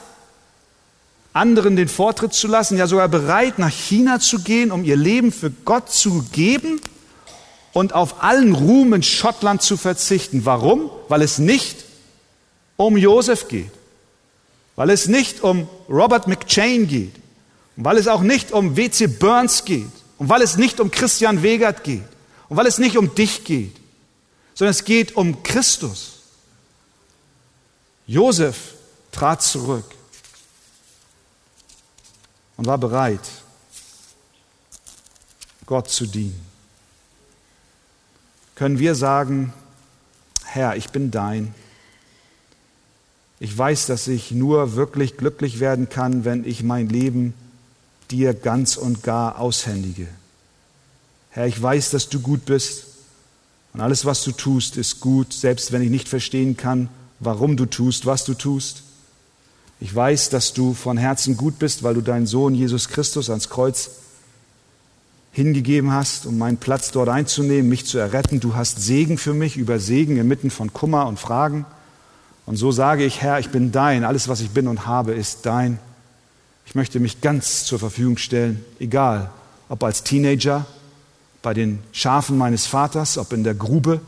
anderen 1.32 1.74
den 1.76 1.88
Vortritt 1.88 2.32
zu 2.32 2.46
lassen, 2.46 2.76
ja 2.76 2.86
sogar 2.86 3.08
bereit, 3.08 3.58
nach 3.58 3.70
China 3.70 4.20
zu 4.20 4.40
gehen, 4.40 4.70
um 4.70 4.84
ihr 4.84 4.96
Leben 4.96 5.32
für 5.32 5.50
Gott 5.50 5.90
zu 5.90 6.22
geben 6.32 6.80
und 7.73 7.93
auf 7.93 8.23
allen 8.23 8.55
Ruhm 8.55 8.93
in 8.95 9.03
Schottland 9.03 9.62
zu 9.62 9.77
verzichten. 9.77 10.45
Warum? 10.45 10.91
Weil 11.09 11.23
es 11.23 11.39
nicht 11.39 11.85
um 12.77 12.97
Josef 12.97 13.49
geht, 13.49 13.71
weil 14.77 14.91
es 14.91 15.07
nicht 15.07 15.43
um 15.43 15.68
Robert 15.89 16.27
McChain 16.27 16.89
geht 16.89 17.14
und 17.77 17.85
weil 17.85 17.99
es 17.99 18.09
auch 18.09 18.23
nicht 18.23 18.53
um 18.53 18.77
W.C. 18.77 19.07
Burns 19.07 19.64
geht 19.64 19.93
und 20.18 20.29
weil 20.29 20.43
es 20.43 20.57
nicht 20.57 20.81
um 20.81 20.91
Christian 20.91 21.43
Wegert 21.43 21.85
geht 21.85 22.05
und 22.49 22.57
weil 22.57 22.66
es 22.66 22.79
nicht 22.79 22.97
um 22.97 23.14
dich 23.14 23.45
geht, 23.45 23.77
sondern 24.55 24.73
es 24.73 24.85
geht 24.85 25.16
um 25.16 25.43
Christus. 25.43 26.14
Josef 28.07 28.75
trat 29.12 29.43
zurück 29.43 29.85
und 32.57 32.66
war 32.66 32.79
bereit, 32.79 33.21
Gott 35.66 35.89
zu 35.89 36.07
dienen 36.07 36.49
können 38.61 38.78
wir 38.78 38.94
sagen, 38.94 39.54
Herr, 40.44 40.76
ich 40.76 40.90
bin 40.90 41.11
dein. 41.11 41.54
Ich 43.38 43.56
weiß, 43.56 43.86
dass 43.86 44.06
ich 44.06 44.32
nur 44.32 44.74
wirklich 44.74 45.16
glücklich 45.16 45.61
werden 45.61 45.88
kann, 45.88 46.26
wenn 46.26 46.44
ich 46.44 46.62
mein 46.62 46.90
Leben 46.90 47.32
dir 48.11 48.34
ganz 48.34 48.76
und 48.76 49.02
gar 49.02 49.38
aushändige. 49.38 50.08
Herr, 51.30 51.46
ich 51.46 51.62
weiß, 51.62 51.88
dass 51.88 52.11
du 52.11 52.20
gut 52.20 52.44
bist 52.44 52.84
und 53.72 53.80
alles, 53.80 54.04
was 54.04 54.24
du 54.24 54.32
tust, 54.32 54.76
ist 54.76 55.00
gut, 55.00 55.32
selbst 55.32 55.72
wenn 55.72 55.80
ich 55.80 55.88
nicht 55.88 56.11
verstehen 56.11 56.58
kann, 56.58 56.90
warum 57.18 57.56
du 57.56 57.64
tust, 57.64 58.04
was 58.04 58.26
du 58.26 58.34
tust. 58.34 58.82
Ich 59.80 59.94
weiß, 59.94 60.28
dass 60.28 60.52
du 60.52 60.74
von 60.74 60.98
Herzen 60.98 61.38
gut 61.38 61.58
bist, 61.58 61.82
weil 61.82 61.94
du 61.94 62.02
deinen 62.02 62.26
Sohn 62.26 62.54
Jesus 62.54 62.90
Christus 62.90 63.30
ans 63.30 63.48
Kreuz 63.48 63.88
hingegeben 65.33 65.93
hast, 65.93 66.26
um 66.26 66.39
meinen 66.39 66.57
Platz 66.57 66.91
dort 66.91 67.09
einzunehmen, 67.09 67.68
mich 67.68 67.87
zu 67.87 67.99
erretten. 67.99 68.41
Du 68.41 68.55
hast 68.55 68.83
Segen 68.83 69.18
für 69.18 69.35
mich 69.35 69.57
über 69.57 69.78
Segen 69.78 70.16
inmitten 70.16 70.51
von 70.51 70.72
Kummer 70.72 71.07
und 71.07 71.18
Fragen. 71.18 71.64
Und 72.47 72.57
so 72.57 72.72
sage 72.72 73.05
ich, 73.05 73.22
Herr, 73.22 73.39
ich 73.39 73.51
bin 73.51 73.70
dein. 73.70 74.05
Alles, 74.05 74.28
was 74.28 74.41
ich 74.41 74.51
bin 74.51 74.66
und 74.66 74.87
habe, 74.87 75.12
ist 75.12 75.47
dein. 75.47 75.78
Ich 76.66 76.74
möchte 76.74 77.01
mich 77.01 77.20
ganz 77.20 77.64
zur 77.64 77.78
Verfügung 77.78 78.16
stellen, 78.16 78.64
egal 78.78 79.31
ob 79.68 79.85
als 79.85 80.03
Teenager, 80.03 80.66
bei 81.43 81.55
den 81.55 81.78
Schafen 81.93 82.37
meines 82.37 82.66
Vaters, 82.66 83.16
ob 83.16 83.33
in 83.33 83.45
der 83.45 83.55
Grube, 83.55 84.01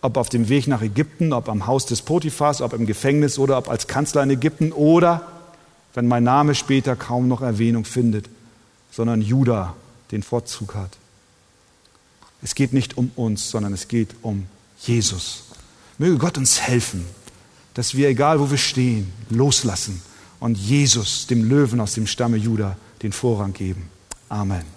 ob 0.00 0.16
auf 0.16 0.28
dem 0.28 0.48
Weg 0.48 0.68
nach 0.68 0.80
Ägypten, 0.80 1.32
ob 1.32 1.48
am 1.48 1.66
Haus 1.66 1.86
des 1.86 2.02
Potiphars, 2.02 2.62
ob 2.62 2.72
im 2.72 2.86
Gefängnis 2.86 3.38
oder 3.38 3.58
ob 3.58 3.68
als 3.68 3.88
Kanzler 3.88 4.22
in 4.22 4.30
Ägypten 4.30 4.72
oder 4.72 5.26
wenn 5.92 6.06
mein 6.06 6.24
Name 6.24 6.54
später 6.54 6.94
kaum 6.94 7.26
noch 7.28 7.42
Erwähnung 7.42 7.84
findet, 7.84 8.28
sondern 8.92 9.20
Judah 9.20 9.74
den 10.10 10.22
Vorzug 10.22 10.74
hat. 10.74 10.96
Es 12.42 12.54
geht 12.54 12.72
nicht 12.72 12.96
um 12.96 13.10
uns, 13.16 13.50
sondern 13.50 13.72
es 13.72 13.88
geht 13.88 14.14
um 14.22 14.46
Jesus. 14.80 15.44
Möge 15.98 16.18
Gott 16.18 16.36
uns 16.38 16.60
helfen, 16.60 17.04
dass 17.74 17.94
wir, 17.94 18.08
egal 18.08 18.40
wo 18.40 18.50
wir 18.50 18.58
stehen, 18.58 19.12
loslassen 19.30 20.02
und 20.40 20.56
Jesus, 20.56 21.26
dem 21.26 21.44
Löwen 21.44 21.80
aus 21.80 21.94
dem 21.94 22.06
Stamme 22.06 22.36
Juda, 22.36 22.76
den 23.02 23.12
Vorrang 23.12 23.52
geben. 23.52 23.88
Amen. 24.28 24.75